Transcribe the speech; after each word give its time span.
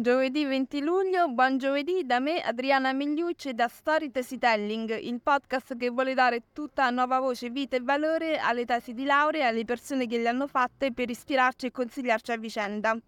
Giovedì 0.00 0.46
20 0.46 0.80
luglio, 0.80 1.28
buon 1.28 1.58
giovedì 1.58 2.06
da 2.06 2.20
me 2.20 2.40
Adriana 2.40 2.94
Migliucci 2.94 3.52
da 3.52 3.68
Story 3.68 4.10
Telling, 4.10 4.98
il 4.98 5.20
podcast 5.20 5.76
che 5.76 5.90
vuole 5.90 6.14
dare 6.14 6.44
tutta 6.54 6.88
nuova 6.88 7.20
voce, 7.20 7.50
vita 7.50 7.76
e 7.76 7.82
valore 7.82 8.38
alle 8.38 8.64
tesi 8.64 8.94
di 8.94 9.04
laurea 9.04 9.44
e 9.44 9.48
alle 9.48 9.66
persone 9.66 10.06
che 10.06 10.16
le 10.16 10.30
hanno 10.30 10.46
fatte 10.46 10.94
per 10.94 11.10
ispirarci 11.10 11.66
e 11.66 11.70
consigliarci 11.70 12.32
a 12.32 12.38
vicenda. 12.38 12.98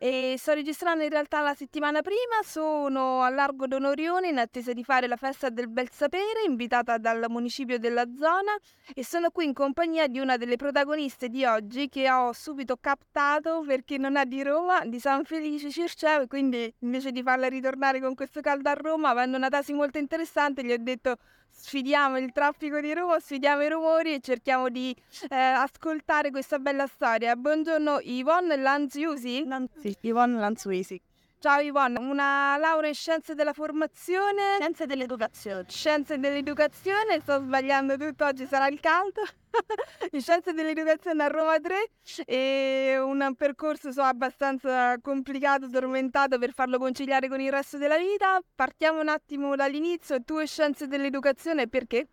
E 0.00 0.36
sto 0.38 0.52
registrando 0.52 1.02
in 1.02 1.10
realtà 1.10 1.40
la 1.40 1.54
settimana 1.54 2.02
prima, 2.02 2.40
sono 2.44 3.22
a 3.22 3.30
Largo 3.30 3.66
d'Onorione 3.66 4.28
in 4.28 4.38
attesa 4.38 4.72
di 4.72 4.84
fare 4.84 5.08
la 5.08 5.16
festa 5.16 5.48
del 5.48 5.68
bel 5.68 5.90
sapere, 5.90 6.44
invitata 6.46 6.98
dal 6.98 7.26
municipio 7.28 7.80
della 7.80 8.04
zona 8.16 8.56
e 8.94 9.04
sono 9.04 9.30
qui 9.30 9.46
in 9.46 9.52
compagnia 9.52 10.06
di 10.06 10.20
una 10.20 10.36
delle 10.36 10.54
protagoniste 10.54 11.28
di 11.28 11.44
oggi 11.44 11.88
che 11.88 12.08
ho 12.08 12.32
subito 12.32 12.76
captato 12.80 13.64
perché 13.66 13.98
non 13.98 14.16
è 14.16 14.24
di 14.24 14.40
Roma, 14.44 14.84
di 14.84 15.00
San 15.00 15.24
Felice 15.24 15.68
Circeo 15.72 16.22
e 16.22 16.26
quindi 16.28 16.72
invece 16.80 17.10
di 17.10 17.22
farla 17.24 17.48
ritornare 17.48 18.00
con 18.00 18.14
questo 18.14 18.40
caldo 18.40 18.68
a 18.68 18.74
Roma, 18.74 19.08
avendo 19.08 19.36
una 19.36 19.48
tesi 19.48 19.72
molto 19.72 19.98
interessante, 19.98 20.64
gli 20.64 20.70
ho 20.70 20.78
detto 20.78 21.16
sfidiamo 21.58 22.18
il 22.18 22.30
traffico 22.32 22.80
di 22.80 22.94
Roma, 22.94 23.18
sfidiamo 23.18 23.62
i 23.62 23.68
rumori 23.68 24.14
e 24.14 24.20
cerchiamo 24.20 24.68
di 24.68 24.94
eh, 25.28 25.34
ascoltare 25.34 26.30
questa 26.30 26.58
bella 26.58 26.86
storia. 26.86 27.34
Buongiorno 27.34 27.98
Yvonne 28.02 28.56
Lanziusi. 28.56 29.44
Lanzi, 29.44 29.96
Yvonne 30.00 30.38
Lanzuisi. 30.38 31.00
Ciao 31.40 31.60
Yvonne, 31.60 32.00
una 32.00 32.56
laurea 32.56 32.88
in 32.88 32.96
scienze 32.96 33.36
della 33.36 33.52
formazione. 33.52 34.56
Scienze 34.58 34.86
dell'educazione. 34.86 35.66
Scienze 35.68 36.18
dell'educazione, 36.18 37.20
sto 37.20 37.38
sbagliando 37.38 37.96
tutto, 37.96 38.24
oggi 38.24 38.44
sarà 38.44 38.66
il 38.66 38.80
caldo. 38.80 39.22
in 40.10 40.20
scienze 40.20 40.52
dell'educazione 40.52 41.22
a 41.22 41.28
Roma 41.28 41.60
3 41.60 41.90
e 42.26 42.98
un 42.98 43.34
percorso 43.36 43.92
so, 43.92 44.02
abbastanza 44.02 44.98
complicato, 45.00 45.70
tormentato 45.70 46.38
per 46.38 46.52
farlo 46.52 46.76
conciliare 46.76 47.28
con 47.28 47.40
il 47.40 47.52
resto 47.52 47.78
della 47.78 47.98
vita. 47.98 48.40
Partiamo 48.56 49.00
un 49.00 49.08
attimo 49.08 49.54
dall'inizio, 49.54 50.20
tu 50.24 50.38
e 50.38 50.46
scienze 50.48 50.88
dell'educazione 50.88 51.68
perché? 51.68 52.08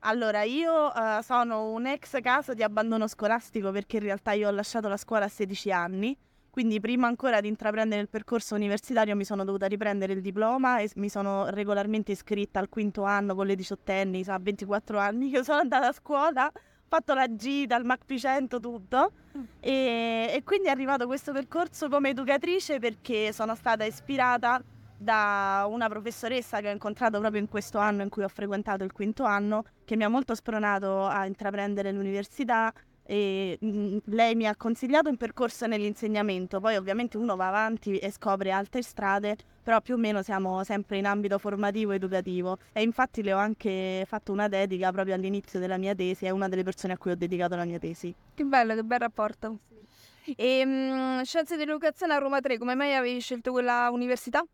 Allora, 0.00 0.42
io 0.42 0.92
uh, 0.94 1.22
sono 1.22 1.70
un 1.70 1.86
ex 1.86 2.20
caso 2.20 2.52
di 2.52 2.62
abbandono 2.62 3.08
scolastico 3.08 3.70
perché 3.70 3.96
in 3.96 4.02
realtà 4.02 4.32
io 4.32 4.48
ho 4.48 4.52
lasciato 4.52 4.88
la 4.88 4.98
scuola 4.98 5.24
a 5.24 5.28
16 5.28 5.72
anni 5.72 6.14
quindi 6.50 6.80
prima 6.80 7.06
ancora 7.06 7.40
di 7.40 7.48
intraprendere 7.48 8.00
il 8.00 8.08
percorso 8.08 8.54
universitario 8.54 9.14
mi 9.14 9.24
sono 9.24 9.44
dovuta 9.44 9.66
riprendere 9.66 10.12
il 10.12 10.20
diploma 10.20 10.78
e 10.80 10.90
mi 10.96 11.08
sono 11.08 11.48
regolarmente 11.50 12.12
iscritta 12.12 12.58
al 12.58 12.68
quinto 12.68 13.02
anno 13.02 13.34
con 13.34 13.46
le 13.46 13.54
diciottenni, 13.54 14.24
a 14.26 14.38
24 14.40 14.98
anni 14.98 15.30
che 15.30 15.44
sono 15.44 15.60
andata 15.60 15.88
a 15.88 15.92
scuola, 15.92 16.46
ho 16.46 16.86
fatto 16.86 17.14
la 17.14 17.34
gita, 17.34 17.76
il 17.76 17.84
MACP 17.84 18.14
100, 18.14 18.60
tutto. 18.60 19.12
Mm. 19.36 19.42
E, 19.60 20.30
e 20.32 20.42
quindi 20.42 20.68
è 20.68 20.70
arrivato 20.70 21.06
questo 21.06 21.32
percorso 21.32 21.88
come 21.88 22.10
educatrice 22.10 22.78
perché 22.78 23.32
sono 23.32 23.54
stata 23.54 23.84
ispirata 23.84 24.62
da 25.00 25.64
una 25.68 25.88
professoressa 25.88 26.60
che 26.60 26.68
ho 26.68 26.72
incontrato 26.72 27.20
proprio 27.20 27.40
in 27.40 27.48
questo 27.48 27.78
anno 27.78 28.02
in 28.02 28.08
cui 28.08 28.24
ho 28.24 28.28
frequentato 28.28 28.82
il 28.82 28.92
quinto 28.92 29.22
anno, 29.22 29.64
che 29.84 29.96
mi 29.96 30.02
ha 30.02 30.08
molto 30.08 30.34
spronato 30.34 31.04
a 31.04 31.24
intraprendere 31.24 31.92
l'università, 31.92 32.72
e 33.10 33.56
mh, 33.58 33.66
mm, 33.66 33.98
lei 34.04 34.34
mi 34.34 34.46
ha 34.46 34.54
consigliato 34.54 35.08
un 35.08 35.16
percorso 35.16 35.66
nell'insegnamento, 35.66 36.60
poi 36.60 36.76
ovviamente 36.76 37.16
uno 37.16 37.36
va 37.36 37.48
avanti 37.48 37.96
e 37.96 38.10
scopre 38.10 38.50
altre 38.50 38.82
strade, 38.82 39.34
però 39.62 39.80
più 39.80 39.94
o 39.94 39.96
meno 39.96 40.20
siamo 40.22 40.62
sempre 40.62 40.98
in 40.98 41.06
ambito 41.06 41.38
formativo 41.38 41.92
educativo 41.92 42.58
e 42.70 42.82
infatti 42.82 43.22
le 43.22 43.32
ho 43.32 43.38
anche 43.38 44.04
fatto 44.06 44.30
una 44.30 44.46
dedica 44.46 44.92
proprio 44.92 45.14
all'inizio 45.14 45.58
della 45.58 45.78
mia 45.78 45.94
tesi, 45.94 46.26
è 46.26 46.30
una 46.30 46.48
delle 46.48 46.64
persone 46.64 46.92
a 46.92 46.98
cui 46.98 47.12
ho 47.12 47.16
dedicato 47.16 47.56
la 47.56 47.64
mia 47.64 47.78
tesi. 47.78 48.14
Che 48.34 48.44
bello, 48.44 48.74
che 48.74 48.82
bel 48.82 48.98
rapporto. 48.98 49.58
E 50.36 50.64
mh, 50.66 50.70
mm, 50.70 51.20
scienze 51.22 51.56
dell'educazione 51.56 52.12
a 52.12 52.18
Roma 52.18 52.40
3, 52.40 52.58
come 52.58 52.74
mai 52.74 52.94
avevi 52.94 53.20
scelto 53.20 53.52
quella 53.52 53.88
università? 53.90 54.44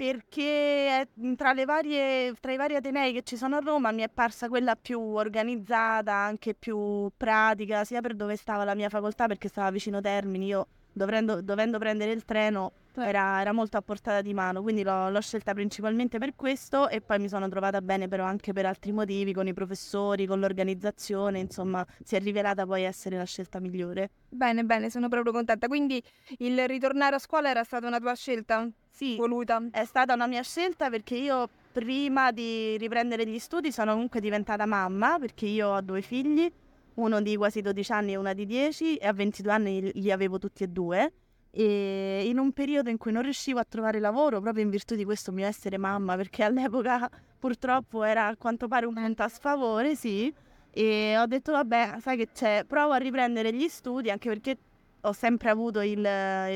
Perché 0.00 1.10
tra, 1.36 1.52
varie, 1.66 2.32
tra, 2.40 2.52
i 2.52 2.56
vari 2.56 2.74
atenei 2.74 3.12
che 3.12 3.22
ci 3.22 3.36
sono 3.36 3.56
a 3.56 3.58
Roma 3.58 3.90
mi 3.90 4.00
è 4.00 4.08
parsa 4.08 4.48
quella 4.48 4.74
più 4.74 4.98
organizzata, 4.98 6.14
anche 6.14 6.54
più 6.54 7.10
pratica, 7.14 7.84
sia 7.84 8.00
per 8.00 8.14
dove 8.14 8.34
stava 8.36 8.64
la 8.64 8.74
mia 8.74 8.88
facoltà, 8.88 9.26
perché 9.26 9.48
stava 9.48 9.70
vicino 9.70 10.00
Termini, 10.00 10.46
io 10.46 10.68
dovendo, 10.90 11.42
dovendo 11.42 11.78
prendere 11.78 12.12
il 12.12 12.24
treno 12.24 12.72
era, 12.96 13.42
era, 13.42 13.52
molto 13.52 13.76
a 13.76 13.82
portata 13.82 14.22
di 14.22 14.32
mano, 14.32 14.62
quindi 14.62 14.82
l'ho, 14.82 15.10
l'ho, 15.10 15.20
scelta 15.20 15.52
principalmente 15.52 16.16
per 16.16 16.34
questo 16.34 16.88
e 16.88 17.02
poi 17.02 17.18
mi 17.18 17.28
sono 17.28 17.46
trovata 17.48 17.82
bene 17.82 18.08
però 18.08 18.24
anche 18.24 18.54
per 18.54 18.64
altri 18.64 18.92
motivi, 18.92 19.34
con 19.34 19.46
i 19.46 19.52
professori, 19.52 20.26
con 20.26 20.40
l'organizzazione, 20.40 21.38
insomma 21.38 21.86
si 22.02 22.16
è 22.16 22.20
rivelata 22.20 22.64
poi 22.64 22.84
essere 22.84 23.18
la 23.18 23.24
scelta 23.24 23.60
migliore. 23.60 24.10
Bene, 24.30 24.64
bene, 24.64 24.88
sono 24.88 25.08
proprio 25.08 25.32
contenta. 25.32 25.66
Quindi 25.68 26.02
il 26.38 26.66
ritornare 26.66 27.16
a 27.16 27.18
scuola 27.18 27.50
era 27.50 27.64
stata 27.64 27.86
una 27.86 27.98
tua 27.98 28.14
scelta? 28.14 28.66
Sì, 29.00 29.16
voluta. 29.16 29.62
È 29.70 29.86
stata 29.86 30.12
una 30.12 30.26
mia 30.26 30.42
scelta 30.42 30.90
perché 30.90 31.14
io 31.14 31.48
prima 31.72 32.32
di 32.32 32.76
riprendere 32.76 33.26
gli 33.26 33.38
studi 33.38 33.72
sono 33.72 33.92
comunque 33.92 34.20
diventata 34.20 34.66
mamma 34.66 35.18
perché 35.18 35.46
io 35.46 35.68
ho 35.68 35.80
due 35.80 36.02
figli, 36.02 36.52
uno 36.96 37.22
di 37.22 37.34
quasi 37.36 37.62
12 37.62 37.92
anni 37.92 38.12
e 38.12 38.16
una 38.16 38.34
di 38.34 38.44
10 38.44 38.96
e 38.96 39.06
a 39.06 39.14
22 39.14 39.52
anni 39.52 39.90
li 39.94 40.12
avevo 40.12 40.36
tutti 40.36 40.64
e 40.64 40.66
due 40.66 41.12
e 41.50 42.24
in 42.26 42.38
un 42.38 42.52
periodo 42.52 42.90
in 42.90 42.98
cui 42.98 43.10
non 43.10 43.22
riuscivo 43.22 43.58
a 43.58 43.64
trovare 43.66 44.00
lavoro 44.00 44.38
proprio 44.42 44.64
in 44.64 44.68
virtù 44.68 44.94
di 44.94 45.06
questo 45.06 45.32
mio 45.32 45.46
essere 45.46 45.78
mamma 45.78 46.14
perché 46.16 46.42
all'epoca 46.42 47.08
purtroppo 47.38 48.02
era 48.02 48.26
a 48.26 48.36
quanto 48.36 48.68
pare 48.68 48.84
un 48.84 48.92
punto 48.92 49.22
a 49.22 49.28
sfavore, 49.28 49.96
sì, 49.96 50.30
e 50.70 51.16
ho 51.16 51.24
detto 51.24 51.52
vabbè, 51.52 51.96
sai 52.00 52.18
che 52.18 52.28
c'è, 52.34 52.64
provo 52.66 52.92
a 52.92 52.98
riprendere 52.98 53.50
gli 53.54 53.66
studi 53.66 54.10
anche 54.10 54.28
perché 54.28 54.58
ho 55.02 55.12
sempre 55.12 55.50
avuto 55.50 55.80
il, 55.80 55.98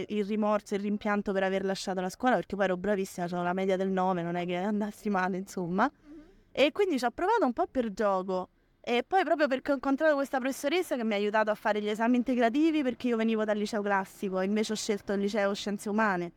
il, 0.08 0.24
rimorso, 0.24 0.74
il 0.74 0.80
rimpianto 0.80 1.32
per 1.32 1.42
aver 1.42 1.64
lasciato 1.64 2.00
la 2.00 2.10
scuola 2.10 2.36
perché 2.36 2.56
poi 2.56 2.66
ero 2.66 2.76
bravissima, 2.76 3.26
avevo 3.26 3.42
la 3.42 3.52
media 3.52 3.76
del 3.76 3.88
9, 3.88 4.22
non 4.22 4.36
è 4.36 4.44
che 4.44 4.56
andassi 4.56 5.08
male, 5.08 5.38
insomma. 5.38 5.90
Mm-hmm. 5.90 6.18
E 6.52 6.72
quindi 6.72 6.98
ci 6.98 7.04
ho 7.04 7.10
provato 7.10 7.44
un 7.44 7.52
po' 7.52 7.66
per 7.66 7.92
gioco. 7.92 8.50
E 8.80 9.02
poi 9.06 9.24
proprio 9.24 9.48
perché 9.48 9.70
ho 9.70 9.74
incontrato 9.74 10.14
questa 10.14 10.38
professoressa 10.38 10.94
che 10.94 11.04
mi 11.04 11.14
ha 11.14 11.16
aiutato 11.16 11.50
a 11.50 11.54
fare 11.54 11.80
gli 11.80 11.88
esami 11.88 12.16
integrativi 12.16 12.82
perché 12.82 13.08
io 13.08 13.16
venivo 13.16 13.42
dal 13.44 13.56
liceo 13.56 13.80
classico 13.80 14.40
e 14.40 14.44
invece 14.44 14.72
ho 14.72 14.76
scelto 14.76 15.14
il 15.14 15.20
liceo 15.20 15.54
scienze 15.54 15.88
umane. 15.88 16.32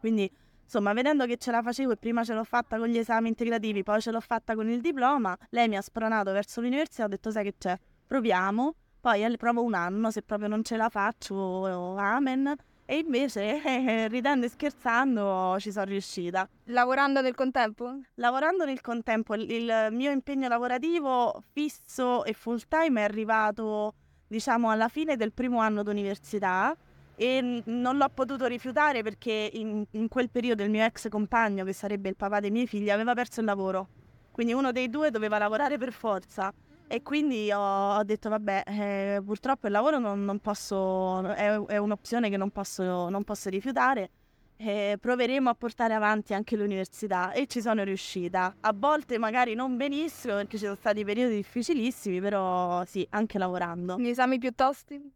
Quindi, 0.00 0.28
insomma, 0.64 0.92
vedendo 0.92 1.24
che 1.24 1.36
ce 1.36 1.52
la 1.52 1.62
facevo 1.62 1.92
e 1.92 1.96
prima 1.96 2.24
ce 2.24 2.34
l'ho 2.34 2.42
fatta 2.42 2.78
con 2.78 2.88
gli 2.88 2.98
esami 2.98 3.28
integrativi, 3.28 3.84
poi 3.84 4.00
ce 4.00 4.10
l'ho 4.10 4.20
fatta 4.20 4.56
con 4.56 4.68
il 4.68 4.80
diploma, 4.80 5.38
lei 5.50 5.68
mi 5.68 5.76
ha 5.76 5.80
spronato 5.80 6.32
verso 6.32 6.60
l'università 6.60 7.02
e 7.02 7.04
ho 7.04 7.08
detto 7.08 7.30
sai 7.30 7.44
che 7.44 7.54
c'è, 7.56 7.78
proviamo 8.08 8.74
poi 9.08 9.36
provo 9.38 9.62
un 9.62 9.72
anno, 9.72 10.10
se 10.10 10.20
proprio 10.20 10.48
non 10.48 10.62
ce 10.62 10.76
la 10.76 10.90
faccio, 10.90 11.64
amen. 11.96 12.54
E 12.84 12.98
invece, 12.98 13.62
eh, 13.62 14.08
ridendo 14.08 14.44
e 14.44 14.48
scherzando, 14.50 15.56
ci 15.58 15.72
sono 15.72 15.86
riuscita. 15.86 16.46
Lavorando 16.64 17.22
nel 17.22 17.34
contempo? 17.34 18.00
Lavorando 18.14 18.66
nel 18.66 18.82
contempo. 18.82 19.34
Il, 19.34 19.50
il 19.50 19.88
mio 19.92 20.10
impegno 20.10 20.48
lavorativo 20.48 21.42
fisso 21.52 22.24
e 22.24 22.34
full 22.34 22.60
time 22.68 23.00
è 23.00 23.04
arrivato, 23.04 23.94
diciamo, 24.26 24.70
alla 24.70 24.88
fine 24.88 25.16
del 25.16 25.32
primo 25.32 25.60
anno 25.60 25.82
d'università 25.82 26.76
e 27.16 27.62
non 27.64 27.96
l'ho 27.96 28.08
potuto 28.12 28.46
rifiutare 28.46 29.02
perché 29.02 29.50
in, 29.54 29.84
in, 29.92 30.08
quel 30.08 30.28
periodo 30.30 30.62
il 30.62 30.70
mio 30.70 30.84
ex 30.84 31.08
compagno, 31.08 31.64
che 31.64 31.72
sarebbe 31.72 32.10
il 32.10 32.16
papà 32.16 32.40
dei 32.40 32.50
miei 32.50 32.66
figli, 32.66 32.90
aveva 32.90 33.14
perso 33.14 33.40
il 33.40 33.46
lavoro. 33.46 33.88
Quindi 34.30 34.52
uno 34.52 34.70
dei 34.70 34.88
due 34.90 35.10
doveva 35.10 35.38
lavorare 35.38 35.78
per 35.78 35.92
forza. 35.92 36.52
E 36.90 37.02
quindi 37.02 37.52
ho, 37.52 37.96
ho 37.96 38.02
detto, 38.02 38.30
vabbè, 38.30 38.62
eh, 38.66 39.22
purtroppo 39.22 39.66
il 39.66 39.72
lavoro 39.72 39.98
non, 39.98 40.24
non 40.24 40.38
posso, 40.38 41.22
è, 41.34 41.62
è, 41.66 41.76
un'opzione 41.76 42.30
che 42.30 42.38
non 42.38 42.50
posso, 42.50 43.10
non 43.10 43.24
posso 43.24 43.50
rifiutare. 43.50 44.10
Eh, 44.56 44.96
proveremo 44.98 45.50
a 45.50 45.54
portare 45.54 45.92
avanti 45.92 46.32
anche 46.32 46.56
l'università 46.56 47.32
e 47.32 47.46
ci 47.46 47.60
sono 47.60 47.84
riuscita. 47.84 48.56
A 48.60 48.72
volte 48.74 49.18
magari 49.18 49.54
non 49.54 49.76
benissimo 49.76 50.36
perché 50.36 50.56
ci 50.56 50.64
sono 50.64 50.76
stati 50.76 51.04
periodi 51.04 51.34
difficilissimi, 51.34 52.20
però 52.20 52.82
sì, 52.86 53.06
anche 53.10 53.36
lavorando. 53.36 53.98
Gli 53.98 54.08
esami 54.08 54.38
più 54.38 54.52
tosti? 54.54 55.12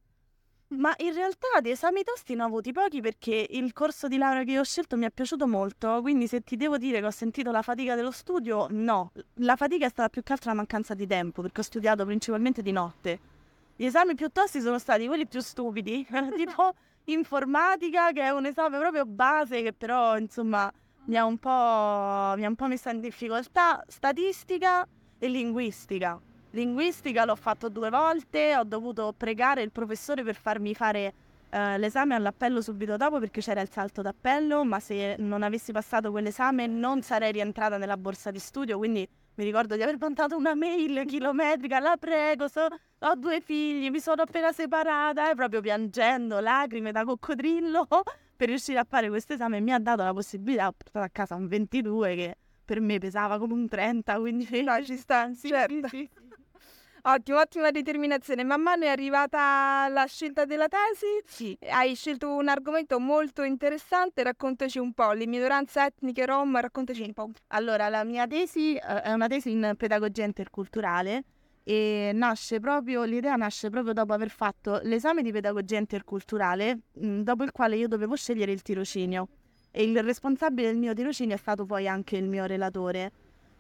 Ma 0.75 0.95
in 0.99 1.13
realtà 1.13 1.61
di 1.61 1.71
esami 1.71 2.03
tosti 2.03 2.35
ne 2.35 2.43
ho 2.43 2.47
avuti 2.47 2.73
pochi 2.73 3.03
perché 3.03 3.47
il 3.51 3.75
corso 3.75 4.09
di 4.09 4.17
laurea 4.17 4.43
che 4.43 4.59
ho 4.59 4.65
scelto 4.65 4.97
mi 4.97 5.05
è 5.05 5.11
piaciuto 5.11 5.47
molto, 5.47 6.01
quindi 6.01 6.27
se 6.27 6.41
ti 6.41 6.57
devo 6.57 6.79
dire 6.79 7.01
che 7.01 7.07
ho 7.07 7.11
sentito 7.11 7.51
la 7.51 7.61
fatica 7.61 7.95
dello 7.95 8.11
studio, 8.11 8.69
no. 8.71 9.13
La 9.35 9.57
fatica 9.57 9.85
è 9.85 9.91
stata 9.91 10.09
più 10.09 10.23
che 10.23 10.33
altro 10.33 10.49
la 10.49 10.57
mancanza 10.57 10.95
di 10.95 11.07
tempo, 11.07 11.43
perché 11.43 11.61
ho 11.61 11.65
studiato 11.65 12.07
principalmente 12.07 12.63
di 12.63 12.73
notte. 12.73 13.21
Gli 13.77 13.85
esami 13.85 14.15
più 14.15 14.29
tosti 14.29 14.63
sono 14.63 14.79
stati 14.79 15.07
quelli 15.07 15.27
più 15.27 15.41
stupidi, 15.41 16.07
tipo 16.37 16.75
informatica, 17.05 18.11
che 18.13 18.23
è 18.23 18.31
un 18.31 18.47
esame 18.47 18.79
proprio 18.79 19.05
base 19.05 19.63
che 19.63 19.75
però, 19.75 20.17
insomma, 20.17 20.73
mi 21.05 21.17
ha 21.19 21.27
un 21.27 21.37
po', 21.37 22.35
mi 22.37 22.47
ha 22.47 22.49
un 22.49 22.55
po' 22.57 22.67
messa 22.67 22.91
in 22.91 23.01
difficoltà, 23.01 23.85
statistica 23.89 24.89
e 25.19 25.29
linguistica. 25.29 26.19
Linguistica 26.55 27.25
l'ho 27.25 27.35
fatto 27.35 27.71
due 27.71 27.89
volte, 27.89 28.55
ho 28.57 28.65
dovuto 28.65 29.15
pregare 29.17 29.63
il 29.63 29.73
professore 29.73 30.23
per 30.23 30.35
farmi 30.35 30.75
fare 30.75 31.15
uh, 31.51 31.79
l'esame 31.79 32.15
all'appello 32.15 32.61
subito 32.61 32.99
dopo 32.99 33.19
perché 33.19 33.41
c'era 33.41 33.63
il 33.63 33.71
salto 33.71 34.03
d'appello, 34.03 34.63
ma 34.63 34.79
se 34.79 35.17
non 35.19 35.43
avessi 35.43 35.73
passato 35.73 36.11
quell'esame 36.11 36.67
non 36.67 37.01
sarei 37.01 37.33
rientrata 37.33 37.79
nella 37.79 37.97
borsa 37.97 38.31
di 38.31 38.39
studio, 38.39 38.77
quindi 38.77 39.09
mi 39.35 39.45
ricordo 39.45 39.77
di 39.77 39.83
aver 39.83 39.97
mandato 39.99 40.37
una 40.37 40.55
mail 40.55 41.07
chilometrica, 41.07 41.81
la 41.81 41.97
prego, 41.99 42.49
so, 42.49 42.67
ho 42.99 43.15
due 43.17 43.41
figli, 43.41 43.89
mi 43.89 43.99
sono 43.99 44.21
appena 44.21 44.53
separata, 44.53 45.31
e 45.31 45.35
proprio 45.35 45.63
piangendo, 45.63 46.39
lacrime 46.39 46.93
da 46.93 47.03
coccodrillo, 47.03 47.89
per 48.37 48.49
riuscire 48.49 48.79
a 48.79 48.85
fare 48.87 49.09
questo 49.09 49.33
esame 49.33 49.61
mi 49.61 49.73
ha 49.73 49.79
dato 49.79 50.03
la 50.03 50.13
possibilità, 50.13 50.67
ho 50.67 50.75
portato 50.77 51.07
a 51.07 51.09
casa 51.11 51.35
un 51.35 51.47
22 51.47 52.15
che 52.15 52.37
per 52.63 52.81
me 52.83 52.99
pesava 52.99 53.39
come 53.39 53.55
un 53.55 53.69
30, 53.69 54.19
quindi 54.19 54.47
no, 54.63 54.85
ci 54.85 54.99
sta, 54.99 55.33
sì, 55.33 55.49
certo. 55.49 55.89
sì, 55.89 56.09
sì. 56.13 56.22
Ottimo, 57.05 57.41
ottima 57.41 57.73
determinazione. 57.73 58.45
Man 58.45 58.61
mano 58.61 58.85
è 58.85 58.87
arrivata 58.87 59.89
la 59.89 60.07
scelta 60.07 60.45
della 60.45 60.69
tesi. 60.69 61.07
Sì. 61.25 61.59
Hai 61.69 61.97
scelto 61.97 62.33
un 62.33 62.47
argomento 62.47 63.01
molto 63.01 63.43
interessante, 63.43 64.23
raccontaci 64.23 64.79
un 64.79 64.93
po', 64.93 65.11
le 65.11 65.27
minoranze 65.27 65.85
etniche 65.85 66.25
rom, 66.25 66.61
raccontaci 66.61 67.03
un 67.03 67.13
po'. 67.13 67.31
Allora, 67.49 67.89
la 67.89 68.05
mia 68.05 68.29
tesi 68.29 68.77
eh, 68.77 69.03
è 69.03 69.13
una 69.13 69.27
tesi 69.27 69.51
in 69.51 69.75
pedagogia 69.77 70.23
interculturale 70.23 71.25
e 71.65 72.13
nasce 72.15 72.61
proprio, 72.61 73.03
l'idea 73.03 73.35
nasce 73.35 73.69
proprio 73.69 73.93
dopo 73.95 74.13
aver 74.13 74.31
fatto 74.31 74.79
l'esame 74.85 75.23
di 75.23 75.33
pedagogia 75.33 75.79
interculturale, 75.79 76.83
mh, 76.93 77.23
dopo 77.23 77.43
il 77.43 77.51
quale 77.51 77.75
io 77.75 77.89
dovevo 77.89 78.15
scegliere 78.15 78.53
il 78.53 78.63
tirocinio. 78.63 79.27
E 79.73 79.83
il 79.83 80.01
responsabile 80.05 80.69
del 80.69 80.77
mio 80.77 80.95
tirocinio 80.95 81.35
è 81.35 81.39
stato 81.39 81.65
poi 81.65 81.89
anche 81.89 82.17
il 82.17 82.29
mio 82.29 82.45
relatore. 82.45 83.11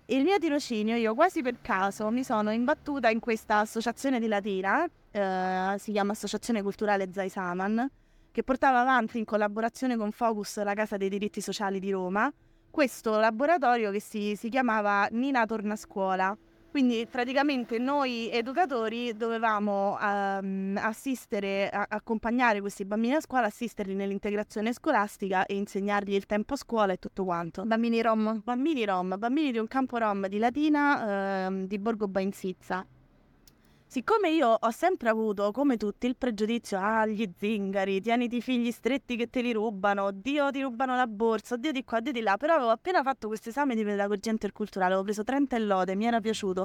Il 0.06 0.24
mio 0.24 0.36
tirocinio, 0.38 0.96
io 0.96 1.14
quasi 1.14 1.42
per 1.42 1.60
caso 1.60 2.10
mi 2.10 2.24
sono 2.24 2.50
imbattuta 2.50 3.08
in 3.08 3.20
questa 3.20 3.58
associazione 3.60 4.18
di 4.18 4.26
Latina, 4.26 4.84
eh, 5.12 5.76
si 5.78 5.92
chiama 5.92 6.12
Associazione 6.12 6.60
Culturale 6.60 7.10
Zai 7.12 7.28
Saman, 7.28 7.88
che 8.32 8.42
portava 8.42 8.80
avanti 8.80 9.18
in 9.18 9.24
collaborazione 9.24 9.96
con 9.96 10.10
Focus, 10.10 10.62
la 10.64 10.74
Casa 10.74 10.96
dei 10.96 11.08
Diritti 11.08 11.40
Sociali 11.40 11.78
di 11.78 11.92
Roma, 11.92 12.30
questo 12.68 13.18
laboratorio 13.18 13.90
che 13.92 14.00
si, 14.00 14.34
si 14.34 14.48
chiamava 14.48 15.06
Nina 15.12 15.46
Torna 15.46 15.74
a 15.74 15.76
Scuola. 15.76 16.36
Quindi 16.72 17.06
praticamente 17.06 17.76
noi 17.76 18.30
educatori 18.32 19.14
dovevamo 19.14 19.98
um, 20.00 20.80
assistere, 20.80 21.68
a- 21.68 21.84
accompagnare 21.86 22.62
questi 22.62 22.86
bambini 22.86 23.12
a 23.12 23.20
scuola, 23.20 23.48
assisterli 23.48 23.94
nell'integrazione 23.94 24.72
scolastica 24.72 25.44
e 25.44 25.54
insegnargli 25.54 26.14
il 26.14 26.24
tempo 26.24 26.54
a 26.54 26.56
scuola 26.56 26.94
e 26.94 26.96
tutto 26.96 27.24
quanto. 27.24 27.62
Bambini 27.66 28.00
rom. 28.00 28.40
Bambini 28.42 28.86
rom, 28.86 29.16
bambini 29.18 29.52
di 29.52 29.58
un 29.58 29.68
campo 29.68 29.98
rom 29.98 30.26
di 30.28 30.38
Latina 30.38 31.44
ehm, 31.44 31.66
di 31.66 31.78
Borgo 31.78 32.08
Bainsizza. 32.08 32.86
Siccome 33.92 34.30
io 34.30 34.48
ho 34.48 34.70
sempre 34.70 35.10
avuto, 35.10 35.50
come 35.50 35.76
tutti, 35.76 36.06
il 36.06 36.16
pregiudizio, 36.16 36.78
ah, 36.80 37.04
gli 37.04 37.30
zingari, 37.36 38.00
tieniti 38.00 38.36
i 38.36 38.40
figli 38.40 38.70
stretti 38.70 39.16
che 39.16 39.28
te 39.28 39.42
li 39.42 39.52
rubano, 39.52 40.12
Dio 40.12 40.50
ti 40.50 40.62
rubano 40.62 40.96
la 40.96 41.06
borsa, 41.06 41.56
Dio 41.56 41.72
di 41.72 41.84
qua, 41.84 42.00
Dio 42.00 42.10
di 42.10 42.22
là, 42.22 42.38
però 42.38 42.54
avevo 42.54 42.70
appena 42.70 43.02
fatto 43.02 43.26
questo 43.26 43.50
esame 43.50 43.74
di 43.74 43.84
pedagogia 43.84 44.30
interculturale, 44.30 44.92
avevo 44.94 45.04
preso 45.04 45.24
30 45.24 45.56
e 45.56 45.58
lode, 45.58 45.94
mi 45.94 46.06
era 46.06 46.20
piaciuto, 46.20 46.64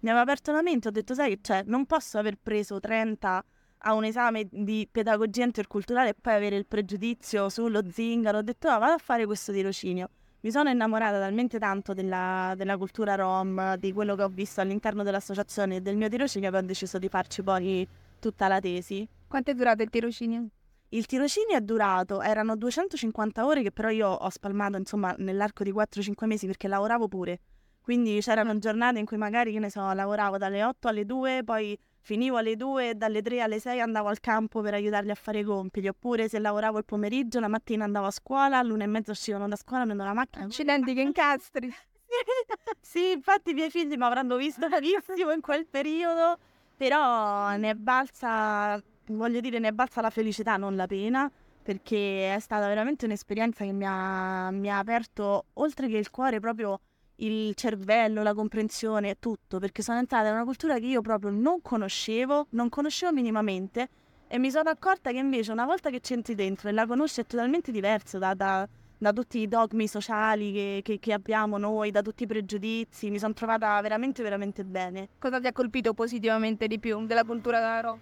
mi 0.00 0.10
aveva 0.10 0.20
aperto 0.20 0.52
la 0.52 0.60
mente, 0.60 0.88
ho 0.88 0.90
detto, 0.90 1.14
sai 1.14 1.40
c'è, 1.40 1.62
non 1.64 1.86
posso 1.86 2.18
aver 2.18 2.36
preso 2.42 2.78
30 2.78 3.44
a 3.78 3.94
un 3.94 4.04
esame 4.04 4.46
di 4.50 4.86
pedagogia 4.92 5.44
interculturale 5.44 6.10
e 6.10 6.14
poi 6.20 6.34
avere 6.34 6.56
il 6.56 6.66
pregiudizio 6.66 7.48
sullo 7.48 7.80
zingaro, 7.90 8.36
ho 8.36 8.42
detto, 8.42 8.68
no, 8.70 8.78
vado 8.78 8.92
a 8.92 8.98
fare 8.98 9.24
questo 9.24 9.50
tirocinio 9.50 10.10
mi 10.40 10.50
sono 10.50 10.70
innamorata 10.70 11.18
talmente 11.18 11.58
tanto 11.58 11.92
della, 11.92 12.54
della, 12.56 12.76
cultura 12.76 13.14
rom, 13.14 13.76
di 13.76 13.92
quello 13.92 14.14
che 14.14 14.22
ho 14.22 14.28
visto 14.28 14.60
all'interno 14.60 15.02
dell'associazione 15.02 15.76
e 15.76 15.80
del 15.80 15.96
mio 15.96 16.08
tirocinio 16.08 16.50
che 16.50 16.56
ho 16.56 16.62
deciso 16.62 16.98
di 16.98 17.08
farci 17.08 17.42
poi 17.42 17.86
tutta 18.18 18.48
la 18.48 18.60
tesi. 18.60 19.08
Quanto 19.26 19.50
è 19.50 19.54
durato 19.54 19.82
il 19.82 19.90
tirocinio? 19.90 20.46
Il 20.90 21.06
tirocinio 21.06 21.56
è 21.56 21.60
durato, 21.60 22.22
erano 22.22 22.54
250 22.54 23.44
ore 23.44 23.62
che 23.62 23.72
però 23.72 23.88
io 23.88 24.08
ho 24.08 24.30
spalmato 24.30 24.76
insomma 24.76 25.14
nell'arco 25.18 25.64
di 25.64 25.72
4-5 25.72 26.26
mesi 26.26 26.46
perché 26.46 26.68
lavoravo 26.68 27.08
pure. 27.08 27.40
Quindi 27.80 28.18
c'erano 28.20 28.58
giornate 28.58 28.98
in 28.98 29.04
cui 29.04 29.16
magari, 29.16 29.52
che 29.52 29.60
ne 29.60 29.70
so, 29.70 29.92
lavoravo 29.92 30.38
dalle 30.38 30.64
8 30.64 30.88
alle 30.88 31.04
2, 31.04 31.42
poi 31.44 31.78
finivo 32.06 32.36
alle 32.36 32.54
2 32.54 32.90
e 32.90 32.94
dalle 32.94 33.20
3 33.20 33.40
alle 33.40 33.58
6 33.58 33.80
andavo 33.80 34.06
al 34.06 34.20
campo 34.20 34.60
per 34.60 34.74
aiutarli 34.74 35.10
a 35.10 35.16
fare 35.16 35.40
i 35.40 35.42
compiti, 35.42 35.88
oppure 35.88 36.28
se 36.28 36.38
lavoravo 36.38 36.78
il 36.78 36.84
pomeriggio, 36.84 37.40
la 37.40 37.48
mattina 37.48 37.82
andavo 37.82 38.06
a 38.06 38.12
scuola, 38.12 38.58
all'una 38.58 38.84
e 38.84 38.86
mezza 38.86 39.10
uscivano 39.10 39.48
da 39.48 39.56
scuola, 39.56 39.82
prendo 39.82 40.04
la 40.04 40.12
macchina. 40.12 40.44
Accidenti 40.44 40.94
che 40.94 41.00
incastri! 41.00 41.68
sì, 42.80 43.10
infatti 43.10 43.50
i 43.50 43.54
miei 43.54 43.70
figli 43.70 43.96
mi 43.96 44.04
avranno 44.04 44.36
visto 44.36 44.68
malissimo 44.68 45.32
in 45.32 45.40
quel 45.40 45.66
periodo, 45.66 46.38
però 46.76 47.56
ne 47.56 47.70
è 47.70 47.74
balza, 47.74 48.80
voglio 49.06 49.40
dire, 49.40 49.58
ne 49.58 49.68
è 49.68 49.72
balza 49.72 50.00
la 50.00 50.10
felicità, 50.10 50.56
non 50.56 50.76
la 50.76 50.86
pena, 50.86 51.28
perché 51.60 52.36
è 52.36 52.38
stata 52.38 52.68
veramente 52.68 53.06
un'esperienza 53.06 53.64
che 53.64 53.72
mi 53.72 53.84
ha, 53.84 54.52
mi 54.52 54.70
ha 54.70 54.78
aperto, 54.78 55.46
oltre 55.54 55.88
che 55.88 55.96
il 55.96 56.10
cuore, 56.10 56.38
proprio 56.38 56.78
il 57.16 57.54
cervello, 57.54 58.22
la 58.22 58.34
comprensione, 58.34 59.18
tutto, 59.18 59.58
perché 59.58 59.82
sono 59.82 59.98
entrata 59.98 60.28
in 60.28 60.34
una 60.34 60.44
cultura 60.44 60.78
che 60.78 60.86
io 60.86 61.00
proprio 61.00 61.30
non 61.30 61.62
conoscevo, 61.62 62.46
non 62.50 62.68
conoscevo 62.68 63.12
minimamente 63.12 63.88
e 64.28 64.38
mi 64.38 64.50
sono 64.50 64.70
accorta 64.70 65.12
che 65.12 65.18
invece 65.18 65.52
una 65.52 65.64
volta 65.64 65.88
che 65.88 66.00
c'entri 66.00 66.34
dentro 66.34 66.68
e 66.68 66.72
la 66.72 66.86
conosci 66.86 67.20
è 67.20 67.26
totalmente 67.26 67.70
diverso 67.70 68.18
da, 68.18 68.34
da, 68.34 68.68
da 68.98 69.12
tutti 69.12 69.38
i 69.38 69.46
dogmi 69.46 69.86
sociali 69.86 70.52
che, 70.52 70.80
che, 70.82 70.98
che, 70.98 71.12
abbiamo 71.12 71.58
noi, 71.58 71.92
da 71.92 72.02
tutti 72.02 72.24
i 72.24 72.26
pregiudizi, 72.26 73.10
mi 73.10 73.18
sono 73.18 73.34
trovata 73.34 73.80
veramente 73.80 74.22
veramente 74.22 74.64
bene. 74.64 75.10
Cosa 75.18 75.40
ti 75.40 75.46
ha 75.46 75.52
colpito 75.52 75.94
positivamente 75.94 76.66
di 76.66 76.78
più 76.80 77.06
della 77.06 77.24
cultura 77.24 77.80
rom? 77.80 77.98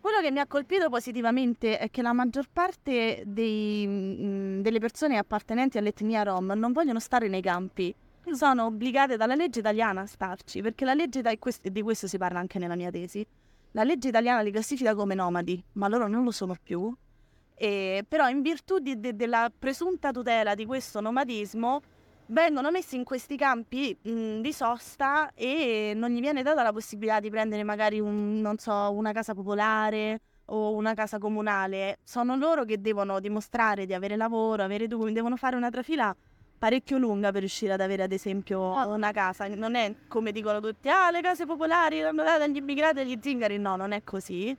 Quello 0.00 0.20
che 0.20 0.30
mi 0.30 0.38
ha 0.40 0.46
colpito 0.46 0.88
positivamente 0.88 1.78
è 1.78 1.90
che 1.90 2.02
la 2.02 2.12
maggior 2.12 2.46
parte 2.52 3.22
dei, 3.26 3.86
mh, 3.86 4.62
delle 4.62 4.78
persone 4.78 5.16
appartenenti 5.16 5.78
all'etnia 5.78 6.22
rom 6.22 6.52
non 6.56 6.72
vogliono 6.72 6.98
stare 6.98 7.28
nei 7.28 7.42
campi, 7.42 7.94
sono 8.34 8.66
obbligate 8.66 9.16
dalla 9.16 9.34
legge 9.34 9.60
italiana 9.60 10.02
a 10.02 10.06
starci, 10.06 10.60
perché 10.62 10.84
la 10.84 10.94
legge 10.94 11.22
da, 11.22 11.32
di 11.62 11.82
questo 11.82 12.06
si 12.06 12.18
parla 12.18 12.38
anche 12.38 12.58
nella 12.58 12.76
mia 12.76 12.90
tesi. 12.90 13.26
La 13.72 13.84
legge 13.84 14.08
italiana 14.08 14.40
li 14.40 14.50
classifica 14.50 14.94
come 14.94 15.14
nomadi, 15.14 15.62
ma 15.72 15.88
loro 15.88 16.08
non 16.08 16.24
lo 16.24 16.30
sono 16.30 16.56
più. 16.62 16.94
E, 17.54 18.04
però 18.06 18.28
in 18.28 18.40
virtù 18.40 18.78
di, 18.78 18.98
de, 19.00 19.16
della 19.16 19.50
presunta 19.56 20.12
tutela 20.12 20.54
di 20.54 20.64
questo 20.64 21.00
nomadismo 21.00 21.80
vengono 22.26 22.70
messi 22.70 22.96
in 22.96 23.04
questi 23.04 23.36
campi 23.36 23.96
mh, 24.00 24.40
di 24.40 24.52
sosta 24.52 25.32
e 25.34 25.92
non 25.94 26.10
gli 26.10 26.20
viene 26.20 26.42
data 26.42 26.62
la 26.62 26.72
possibilità 26.72 27.20
di 27.20 27.30
prendere 27.30 27.64
magari 27.64 28.00
un, 28.00 28.54
so, 28.58 28.92
una 28.92 29.12
casa 29.12 29.34
popolare 29.34 30.20
o 30.46 30.74
una 30.74 30.94
casa 30.94 31.18
comunale. 31.18 31.98
Sono 32.04 32.36
loro 32.36 32.64
che 32.64 32.80
devono 32.80 33.20
dimostrare 33.20 33.86
di 33.86 33.94
avere 33.94 34.16
lavoro, 34.16 34.62
avere 34.62 34.86
due, 34.86 35.12
devono 35.12 35.36
fare 35.36 35.56
una 35.56 35.70
trafila 35.70 36.14
parecchio 36.58 36.98
lunga 36.98 37.30
per 37.30 37.40
riuscire 37.40 37.72
ad 37.72 37.80
avere 37.80 38.02
ad 38.02 38.12
esempio 38.12 38.60
una 38.86 39.12
casa. 39.12 39.46
Non 39.48 39.74
è 39.74 39.94
come 40.08 40.32
dicono 40.32 40.60
tutti, 40.60 40.88
ah 40.88 41.10
le 41.10 41.20
case 41.20 41.46
popolari 41.46 42.02
hanno 42.02 42.24
dato 42.24 42.42
agli 42.42 42.56
immigrati 42.56 42.98
e 42.98 43.02
agli 43.02 43.18
zingari, 43.20 43.58
no, 43.58 43.76
non 43.76 43.92
è 43.92 44.02
così. 44.02 44.56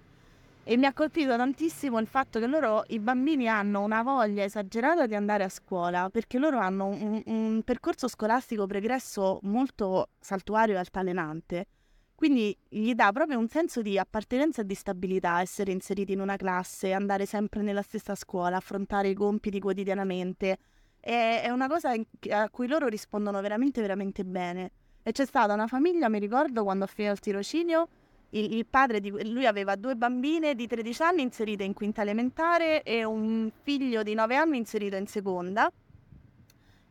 E 0.63 0.77
mi 0.77 0.85
ha 0.85 0.93
colpito 0.93 1.35
tantissimo 1.35 1.97
il 1.99 2.05
fatto 2.05 2.39
che 2.39 2.45
loro, 2.45 2.83
i 2.89 2.99
bambini, 2.99 3.47
hanno 3.47 3.81
una 3.81 4.03
voglia 4.03 4.43
esagerata 4.43 5.07
di 5.07 5.15
andare 5.15 5.43
a 5.43 5.49
scuola 5.49 6.09
perché 6.11 6.37
loro 6.37 6.59
hanno 6.59 6.85
un, 6.85 7.21
un 7.25 7.61
percorso 7.63 8.07
scolastico 8.07 8.67
pregresso 8.67 9.39
molto 9.43 10.09
saltuario 10.19 10.75
e 10.75 10.77
altalenante. 10.77 11.65
Quindi 12.13 12.55
gli 12.67 12.93
dà 12.93 13.11
proprio 13.13 13.39
un 13.39 13.47
senso 13.47 13.81
di 13.81 13.97
appartenenza 13.97 14.61
e 14.61 14.65
di 14.65 14.75
stabilità 14.75 15.39
essere 15.39 15.71
inseriti 15.71 16.11
in 16.11 16.19
una 16.19 16.35
classe, 16.35 16.91
andare 16.91 17.25
sempre 17.25 17.61
nella 17.61 17.81
stessa 17.81 18.13
scuola, 18.13 18.57
affrontare 18.57 19.07
i 19.07 19.13
compiti 19.13 19.59
quotidianamente, 19.59 20.57
è, 20.99 21.49
una 21.49 21.67
cosa 21.67 21.93
a 22.29 22.49
cui 22.49 22.67
loro 22.67 22.87
rispondono 22.87 23.41
veramente, 23.41 23.81
veramente 23.81 24.23
bene. 24.23 24.71
E 25.03 25.11
c'è 25.11 25.25
stata 25.25 25.53
una 25.53 25.67
famiglia, 25.67 26.09
mi 26.09 26.19
ricordo, 26.19 26.63
quando 26.63 26.83
ho 26.83 26.87
finito 26.87 27.13
il 27.13 27.19
tirocinio, 27.19 27.87
il, 28.31 28.53
il, 28.53 28.65
padre 28.65 28.99
di 28.99 29.09
lui 29.31 29.45
aveva 29.45 29.75
due 29.75 29.95
bambine 29.95 30.53
di 30.53 30.67
13 30.67 31.01
anni 31.01 31.21
inserite 31.21 31.63
in 31.63 31.73
quinta 31.73 32.01
elementare 32.01 32.83
e 32.83 33.03
un 33.03 33.49
figlio 33.63 34.03
di 34.03 34.13
9 34.13 34.35
anni 34.35 34.57
inserito 34.57 34.95
in 34.97 35.07
seconda 35.07 35.71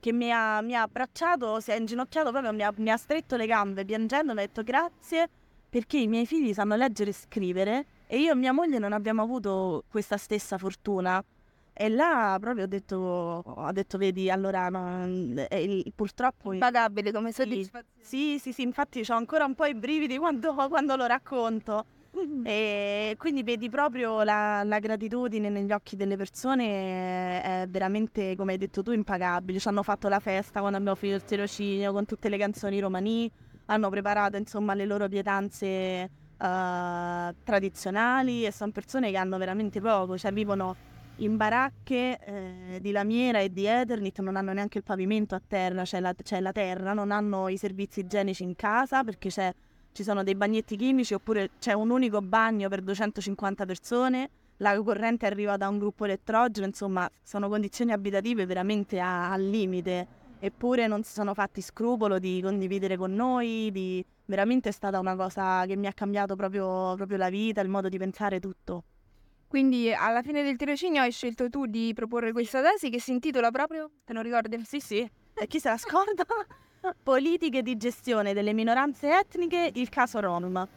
che 0.00 0.12
mi 0.12 0.32
ha, 0.32 0.60
mi 0.62 0.74
ha 0.74 0.82
abbracciato, 0.82 1.60
si 1.60 1.70
è 1.70 1.76
inginocchiato 1.76 2.30
proprio, 2.30 2.52
mi 2.52 2.62
ha, 2.62 2.72
mi 2.76 2.90
ha 2.90 2.96
stretto 2.96 3.36
le 3.36 3.46
gambe 3.46 3.84
piangendo, 3.84 4.32
mi 4.32 4.40
ha 4.40 4.46
detto 4.46 4.62
grazie 4.62 5.28
perché 5.68 5.98
i 5.98 6.06
miei 6.06 6.26
figli 6.26 6.54
sanno 6.54 6.76
leggere 6.76 7.10
e 7.10 7.14
scrivere 7.14 7.86
e 8.06 8.18
io 8.18 8.32
e 8.32 8.34
mia 8.34 8.52
moglie 8.52 8.78
non 8.78 8.92
abbiamo 8.92 9.22
avuto 9.22 9.84
questa 9.88 10.16
stessa 10.16 10.56
fortuna. 10.56 11.22
E 11.80 11.88
là 11.88 12.36
proprio 12.40 12.64
ho 12.64 12.66
detto, 12.66 12.96
ho 12.96 13.70
detto 13.70 13.98
vedi, 13.98 14.28
allora 14.28 14.68
no, 14.68 15.06
il, 15.06 15.92
purtroppo... 15.94 16.52
Impagabile 16.52 17.12
come 17.12 17.30
soddisfazione. 17.30 17.86
Sì, 18.00 18.36
sì, 18.40 18.52
sì, 18.52 18.62
infatti 18.62 19.00
ho 19.08 19.14
ancora 19.14 19.44
un 19.44 19.54
po' 19.54 19.64
i 19.64 19.76
brividi 19.76 20.18
quando, 20.18 20.54
quando 20.68 20.96
lo 20.96 21.06
racconto. 21.06 21.84
E 22.42 23.14
quindi 23.16 23.44
vedi 23.44 23.68
proprio 23.68 24.24
la, 24.24 24.64
la, 24.64 24.80
gratitudine 24.80 25.48
negli 25.50 25.70
occhi 25.70 25.94
delle 25.94 26.16
persone 26.16 27.42
è 27.42 27.66
veramente, 27.68 28.34
come 28.34 28.54
hai 28.54 28.58
detto 28.58 28.82
tu, 28.82 28.90
impagabile. 28.90 29.60
Ci 29.60 29.68
hanno 29.68 29.84
fatto 29.84 30.08
la 30.08 30.18
festa 30.18 30.58
quando 30.58 30.78
abbiamo 30.78 30.96
finito 30.96 31.18
il 31.18 31.24
tirocinio 31.24 31.92
con 31.92 32.06
tutte 32.06 32.28
le 32.28 32.38
canzoni 32.38 32.80
romani, 32.80 33.30
hanno 33.66 33.88
preparato 33.88 34.36
insomma 34.36 34.74
le 34.74 34.84
loro 34.84 35.06
pietanze 35.06 36.10
uh, 36.38 37.34
tradizionali 37.44 38.44
e 38.44 38.50
sono 38.50 38.72
persone 38.72 39.12
che 39.12 39.16
hanno 39.16 39.38
veramente 39.38 39.80
poco, 39.80 40.18
cioè 40.18 40.32
vivono 40.32 40.87
in 41.18 41.36
baracche 41.36 42.18
eh, 42.24 42.78
di 42.80 42.90
Lamiera 42.90 43.40
e 43.40 43.52
di 43.52 43.66
Eternit 43.66 44.20
non 44.20 44.36
hanno 44.36 44.52
neanche 44.52 44.78
il 44.78 44.84
pavimento 44.84 45.34
a 45.34 45.42
terra, 45.44 45.82
c'è 45.82 46.00
la, 46.00 46.14
c'è 46.14 46.40
la 46.40 46.52
terra, 46.52 46.92
non 46.92 47.10
hanno 47.10 47.48
i 47.48 47.56
servizi 47.56 48.00
igienici 48.00 48.42
in 48.42 48.54
casa 48.54 49.02
perché 49.02 49.30
ci 49.92 50.02
sono 50.02 50.22
dei 50.22 50.34
bagnetti 50.34 50.76
chimici 50.76 51.14
oppure 51.14 51.50
c'è 51.58 51.72
un 51.72 51.90
unico 51.90 52.20
bagno 52.20 52.68
per 52.68 52.82
250 52.82 53.66
persone, 53.66 54.30
la 54.58 54.80
corrente 54.82 55.26
arriva 55.26 55.56
da 55.56 55.68
un 55.68 55.78
gruppo 55.78 56.04
elettrogeno, 56.04 56.66
insomma 56.66 57.08
sono 57.22 57.48
condizioni 57.48 57.92
abitative 57.92 58.46
veramente 58.46 59.00
a- 59.00 59.32
al 59.32 59.42
limite, 59.42 60.06
eppure 60.38 60.86
non 60.86 61.02
si 61.02 61.12
sono 61.12 61.34
fatti 61.34 61.60
scrupolo 61.60 62.18
di 62.18 62.40
condividere 62.42 62.96
con 62.96 63.12
noi, 63.12 63.70
di... 63.72 64.04
veramente 64.26 64.68
è 64.68 64.72
stata 64.72 64.98
una 65.00 65.16
cosa 65.16 65.64
che 65.66 65.74
mi 65.76 65.86
ha 65.88 65.92
cambiato 65.92 66.36
proprio, 66.36 66.94
proprio 66.94 67.16
la 67.16 67.28
vita, 67.28 67.60
il 67.60 67.68
modo 67.68 67.88
di 67.88 67.98
pensare 67.98 68.38
tutto. 68.38 68.84
Quindi 69.48 69.90
alla 69.94 70.20
fine 70.20 70.42
del 70.42 70.56
tirocinio 70.56 71.00
hai 71.00 71.10
scelto 71.10 71.48
tu 71.48 71.64
di 71.64 71.92
proporre 71.94 72.32
questa 72.32 72.60
tesi 72.60 72.90
che 72.90 73.00
si 73.00 73.12
intitola 73.12 73.50
proprio, 73.50 73.90
te 74.04 74.12
lo 74.12 74.20
ricordi? 74.20 74.62
Sì, 74.62 74.78
sì, 74.78 75.10
e 75.34 75.46
chi 75.46 75.58
se 75.58 75.70
la 75.70 75.78
scorda? 75.78 76.24
Politiche 77.02 77.62
di 77.62 77.78
gestione 77.78 78.34
delle 78.34 78.52
minoranze 78.52 79.10
etniche, 79.18 79.70
il 79.74 79.88
caso 79.88 80.20
Rom. 80.20 80.68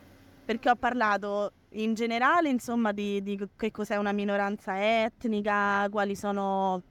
Perché 0.46 0.70
ho 0.70 0.76
parlato 0.78 1.52
in 1.72 1.94
generale, 1.96 2.48
insomma, 2.48 2.94
di, 2.94 3.22
di 3.22 3.38
che 3.58 3.72
cos'è 3.72 3.98
una 3.98 4.14
minoranza 4.14 5.04
etnica, 5.04 5.88
quali 5.90 6.16
sono 6.16 6.82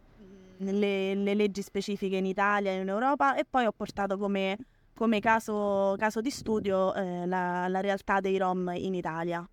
le, 0.59 1.15
le 1.15 1.35
leggi 1.35 1.63
specifiche 1.63 2.17
in 2.17 2.27
Italia 2.27 2.73
e 2.73 2.81
in 2.81 2.89
Europa 2.89 3.35
e 3.37 3.47
poi 3.49 3.65
ho 3.65 3.73
portato 3.73 4.19
come, 4.19 4.59
come 4.95 5.19
caso, 5.21 5.95
caso, 5.99 6.21
di 6.21 6.31
studio 6.31 6.93
eh, 6.95 7.27
la, 7.27 7.69
la 7.69 7.81
realtà 7.81 8.21
dei 8.21 8.37
Rom 8.37 8.71
in 8.75 8.95
Italia. 8.95 9.49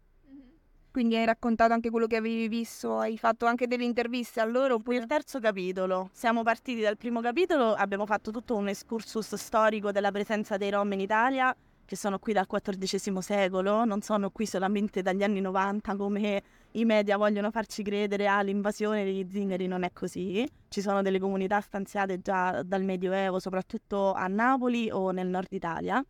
Quindi 0.97 1.15
hai 1.15 1.25
raccontato 1.25 1.73
anche 1.73 1.91
quello 1.91 2.07
che 2.07 2.15
avevi 2.15 2.47
visto, 2.47 2.97
hai 2.97 3.19
fatto 3.19 3.45
anche 3.45 3.67
delle 3.67 3.83
interviste 3.83 4.41
a 4.41 4.45
loro? 4.45 4.73
Oppure... 4.73 4.97
Il 4.97 5.05
terzo 5.05 5.39
capitolo. 5.39 6.09
Siamo 6.11 6.41
partiti 6.41 6.81
dal 6.81 6.97
primo 6.97 7.21
capitolo, 7.21 7.75
abbiamo 7.75 8.07
fatto 8.07 8.31
tutto 8.31 8.55
un 8.55 8.67
excursus 8.67 9.35
storico 9.35 9.91
della 9.91 10.09
presenza 10.09 10.57
dei 10.57 10.71
Rom 10.71 10.91
in 10.93 11.01
Italia, 11.01 11.55
che 11.85 11.95
sono 11.95 12.17
qui 12.17 12.33
dal 12.33 12.47
XIV 12.47 13.19
secolo, 13.19 13.85
non 13.85 14.01
sono 14.01 14.31
qui 14.31 14.47
solamente 14.47 15.03
dagli 15.03 15.21
anni 15.21 15.39
90 15.39 15.95
come 15.95 16.41
i 16.71 16.83
media 16.83 17.15
vogliono 17.15 17.51
farci 17.51 17.83
credere 17.83 18.25
all'invasione 18.25 19.03
degli 19.03 19.27
zingari, 19.29 19.67
non 19.67 19.83
è 19.83 19.93
così. 19.93 20.49
Ci 20.67 20.81
sono 20.81 21.03
delle 21.03 21.19
comunità 21.19 21.61
stanziate 21.61 22.21
già 22.21 22.63
dal 22.63 22.83
Medioevo, 22.83 23.37
soprattutto 23.37 24.13
a 24.13 24.25
Napoli 24.25 24.89
o 24.89 25.11
nel 25.11 25.27
nord 25.27 25.51
Italia 25.51 26.03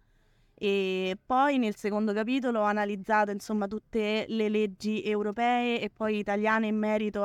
e 0.60 1.16
poi 1.24 1.60
nel 1.60 1.76
secondo 1.76 2.14
capitolo 2.14 2.62
ho 2.62 2.64
analizzato 2.64 3.30
insomma 3.30 3.68
tutte 3.68 4.26
le 4.28 4.50
leggi 4.50 5.04
europee 5.04 5.80
e 5.80 5.92
poi 5.92 6.18
italiane 6.18 6.66
in 6.66 6.78
merito 6.78 7.24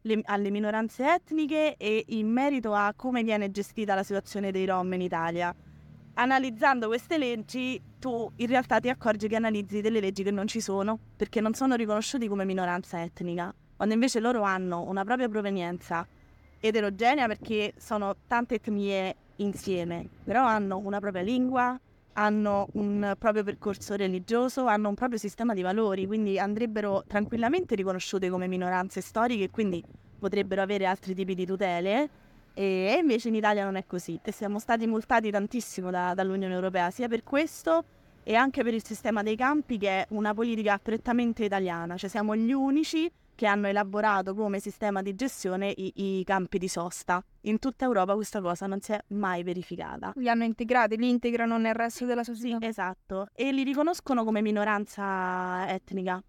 le, 0.00 0.20
alle 0.24 0.50
minoranze 0.50 1.14
etniche 1.14 1.76
e 1.76 2.04
in 2.08 2.28
merito 2.28 2.74
a 2.74 2.92
come 2.96 3.22
viene 3.22 3.52
gestita 3.52 3.94
la 3.94 4.02
situazione 4.02 4.50
dei 4.50 4.66
Rom 4.66 4.92
in 4.94 5.00
Italia. 5.00 5.54
Analizzando 6.14 6.88
queste 6.88 7.18
leggi 7.18 7.80
tu 8.00 8.28
in 8.36 8.46
realtà 8.48 8.80
ti 8.80 8.88
accorgi 8.88 9.28
che 9.28 9.36
analizzi 9.36 9.80
delle 9.80 10.00
leggi 10.00 10.24
che 10.24 10.32
non 10.32 10.48
ci 10.48 10.60
sono 10.60 10.98
perché 11.16 11.40
non 11.40 11.54
sono 11.54 11.76
riconosciuti 11.76 12.26
come 12.26 12.44
minoranza 12.44 13.00
etnica, 13.00 13.54
quando 13.76 13.94
invece 13.94 14.18
loro 14.18 14.42
hanno 14.42 14.82
una 14.82 15.04
propria 15.04 15.28
provenienza 15.28 16.04
eterogenea 16.58 17.28
perché 17.28 17.74
sono 17.76 18.16
tante 18.26 18.56
etnie 18.56 19.14
insieme, 19.36 20.08
però 20.24 20.44
hanno 20.44 20.78
una 20.78 20.98
propria 20.98 21.22
lingua, 21.22 21.78
hanno 22.14 22.68
un 22.72 23.14
proprio 23.18 23.42
percorso 23.42 23.94
religioso, 23.94 24.66
hanno 24.66 24.88
un 24.88 24.94
proprio 24.94 25.18
sistema 25.18 25.54
di 25.54 25.62
valori, 25.62 26.06
quindi 26.06 26.38
andrebbero 26.38 27.04
tranquillamente 27.06 27.74
riconosciute 27.74 28.28
come 28.28 28.46
minoranze 28.46 29.00
storiche 29.00 29.44
e 29.44 29.50
quindi 29.50 29.82
potrebbero 30.18 30.62
avere 30.62 30.86
altri 30.86 31.14
tipi 31.14 31.34
di 31.34 31.46
tutele. 31.46 32.08
E 32.54 32.98
invece 33.00 33.28
in 33.28 33.34
Italia 33.34 33.64
non 33.64 33.76
è 33.76 33.86
così. 33.86 34.20
Siamo 34.24 34.58
stati 34.58 34.86
multati 34.86 35.30
tantissimo 35.30 35.90
da, 35.90 36.12
dall'Unione 36.14 36.52
Europea, 36.52 36.90
sia 36.90 37.08
per 37.08 37.22
questo 37.22 37.84
e 38.22 38.34
anche 38.34 38.62
per 38.62 38.74
il 38.74 38.84
sistema 38.84 39.22
dei 39.22 39.36
campi, 39.36 39.78
che 39.78 39.88
è 39.88 40.06
una 40.10 40.34
politica 40.34 40.78
prettamente 40.78 41.44
italiana. 41.44 41.96
Cioè 41.96 42.10
siamo 42.10 42.36
gli 42.36 42.52
unici 42.52 43.10
che 43.34 43.46
hanno 43.46 43.66
elaborato 43.66 44.34
come 44.34 44.60
sistema 44.60 45.02
di 45.02 45.14
gestione 45.14 45.72
i, 45.74 46.18
i, 46.18 46.24
campi 46.24 46.58
di 46.58 46.68
sosta. 46.68 47.24
In 47.42 47.58
tutta 47.58 47.84
Europa 47.84 48.14
questa 48.14 48.40
cosa 48.40 48.66
non 48.66 48.80
si 48.80 48.92
è 48.92 49.02
mai 49.08 49.42
verificata. 49.42 50.12
Li 50.16 50.28
hanno 50.28 50.44
integrati, 50.44 50.96
li 50.96 51.08
integrano 51.08 51.58
nel 51.58 51.74
resto 51.74 52.04
della 52.04 52.24
società. 52.24 52.58
Sì, 52.60 52.66
esatto, 52.66 53.28
e 53.34 53.52
li 53.52 53.62
riconoscono 53.62 54.24
come 54.24 54.42
minoranza 54.42 55.68
etnica. 55.68 56.22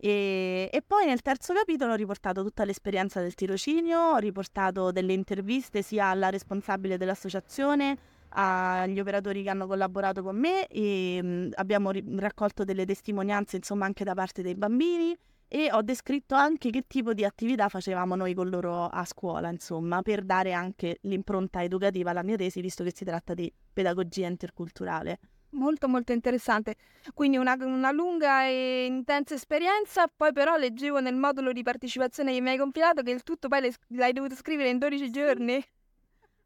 E, 0.00 0.70
e, 0.72 0.82
poi 0.86 1.06
nel 1.06 1.22
terzo 1.22 1.52
capitolo 1.52 1.92
ho 1.92 1.96
riportato 1.96 2.44
tutta 2.44 2.64
l'esperienza 2.64 3.20
del 3.20 3.34
tirocinio, 3.34 3.98
ho 3.98 4.16
riportato 4.18 4.92
delle 4.92 5.12
interviste 5.12 5.82
sia 5.82 6.06
alla 6.06 6.30
responsabile 6.30 6.96
dell'associazione, 6.96 7.98
agli 8.30 9.00
operatori 9.00 9.42
che 9.42 9.50
hanno 9.50 9.66
collaborato 9.66 10.22
con 10.22 10.36
me 10.36 10.66
e 10.66 11.20
mh, 11.22 11.50
abbiamo 11.54 11.90
ri- 11.90 12.04
raccolto 12.18 12.62
delle 12.64 12.84
testimonianze 12.84 13.56
insomma 13.56 13.86
anche 13.86 14.04
da 14.04 14.14
parte 14.14 14.42
dei 14.42 14.54
bambini 14.54 15.16
e 15.48 15.70
ho 15.72 15.80
descritto 15.80 16.34
anche 16.34 16.68
che 16.68 16.84
tipo 16.86 17.14
di 17.14 17.24
attività 17.24 17.68
facevamo 17.68 18.14
noi 18.14 18.34
con 18.34 18.50
loro 18.50 18.84
a 18.84 19.04
scuola, 19.06 19.48
insomma, 19.50 20.02
per 20.02 20.22
dare 20.22 20.52
anche 20.52 20.98
l'impronta 21.02 21.62
educativa 21.62 22.10
alla 22.10 22.22
mia 22.22 22.36
tesi, 22.36 22.60
visto 22.60 22.84
che 22.84 22.92
si 22.94 23.04
tratta 23.04 23.32
di 23.32 23.50
pedagogia 23.72 24.26
interculturale. 24.26 25.18
Molto 25.52 25.88
molto 25.88 26.12
interessante, 26.12 26.74
quindi 27.14 27.38
una, 27.38 27.56
una, 27.58 27.90
lunga 27.90 28.44
e 28.44 28.84
intensa 28.84 29.32
esperienza, 29.32 30.06
poi 30.14 30.30
però 30.30 30.56
leggevo 30.56 31.00
nel 31.00 31.16
modulo 31.16 31.52
di 31.52 31.62
partecipazione 31.62 32.34
che 32.34 32.42
mi 32.42 32.50
hai 32.50 32.58
compilato 32.58 33.02
che 33.02 33.10
il 33.10 33.22
tutto 33.22 33.48
poi 33.48 33.72
l'hai 33.88 34.12
dovuto 34.12 34.34
scrivere 34.34 34.68
in 34.68 34.76
12 34.76 35.10
giorni. 35.10 35.64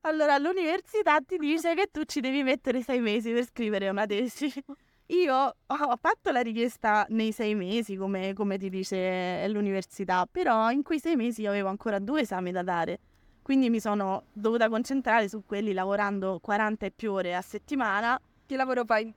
Allora 0.02 0.38
l'università 0.38 1.18
ti 1.21 1.37
dice 1.37 1.75
che 1.75 1.88
tu 1.90 2.04
ci 2.04 2.21
devi 2.21 2.44
mettere 2.44 2.82
sei 2.82 3.00
mesi 3.00 3.32
per 3.32 3.44
scrivere 3.44 3.88
una 3.88 4.06
tesi. 4.06 4.52
Io 5.12 5.35
ho 5.35 5.97
fatto 6.00 6.31
la 6.31 6.40
richiesta 6.40 7.04
nei 7.11 7.33
sei 7.33 7.54
mesi, 7.54 7.97
come, 7.97 8.33
come 8.33 8.57
ti 8.57 8.71
dice 8.71 9.47
l'università, 9.49 10.26
però 10.31 10.71
in 10.71 10.83
quei 10.83 11.00
sei 11.00 11.16
mesi 11.16 11.42
io 11.42 11.50
avevo 11.50 11.69
ancora 11.69 11.99
due 11.99 12.23
esami 12.23 12.50
da 12.50 12.62
dare. 12.62 12.99
Quindi 13.42 13.69
mi 13.69 13.78
sono 13.78 14.25
dovuta 14.33 14.71
concentrare 14.71 15.28
su 15.28 15.45
quelli 15.45 15.75
lavorando 15.75 16.38
40 16.40 16.87
e 16.87 16.90
più 16.92 17.12
ore 17.12 17.35
a 17.35 17.42
settimana. 17.42 18.19
Che 18.47 18.57
lavoro 18.57 18.85
fai? 18.87 19.12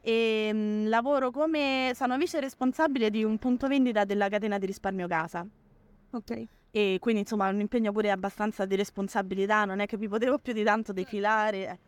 E 0.00 0.50
mh, 0.50 0.56
mm, 0.56 0.88
lavoro 0.88 1.30
come... 1.30 1.92
sono 1.94 2.16
vice 2.16 2.40
responsabile 2.40 3.10
di 3.10 3.22
un 3.22 3.36
punto 3.36 3.68
vendita 3.68 4.04
della 4.04 4.30
catena 4.30 4.56
di 4.56 4.64
risparmio 4.64 5.06
casa. 5.06 5.46
Ok. 6.12 6.44
E 6.70 6.96
quindi 7.00 7.20
insomma 7.20 7.50
un 7.50 7.60
impegno 7.60 7.92
pure 7.92 8.10
abbastanza 8.10 8.64
di 8.64 8.76
responsabilità, 8.76 9.66
non 9.66 9.80
è 9.80 9.86
che 9.86 9.98
mi 9.98 10.08
potevo 10.08 10.38
più 10.38 10.54
di 10.54 10.64
tanto 10.64 10.94
defilare. 10.94 11.78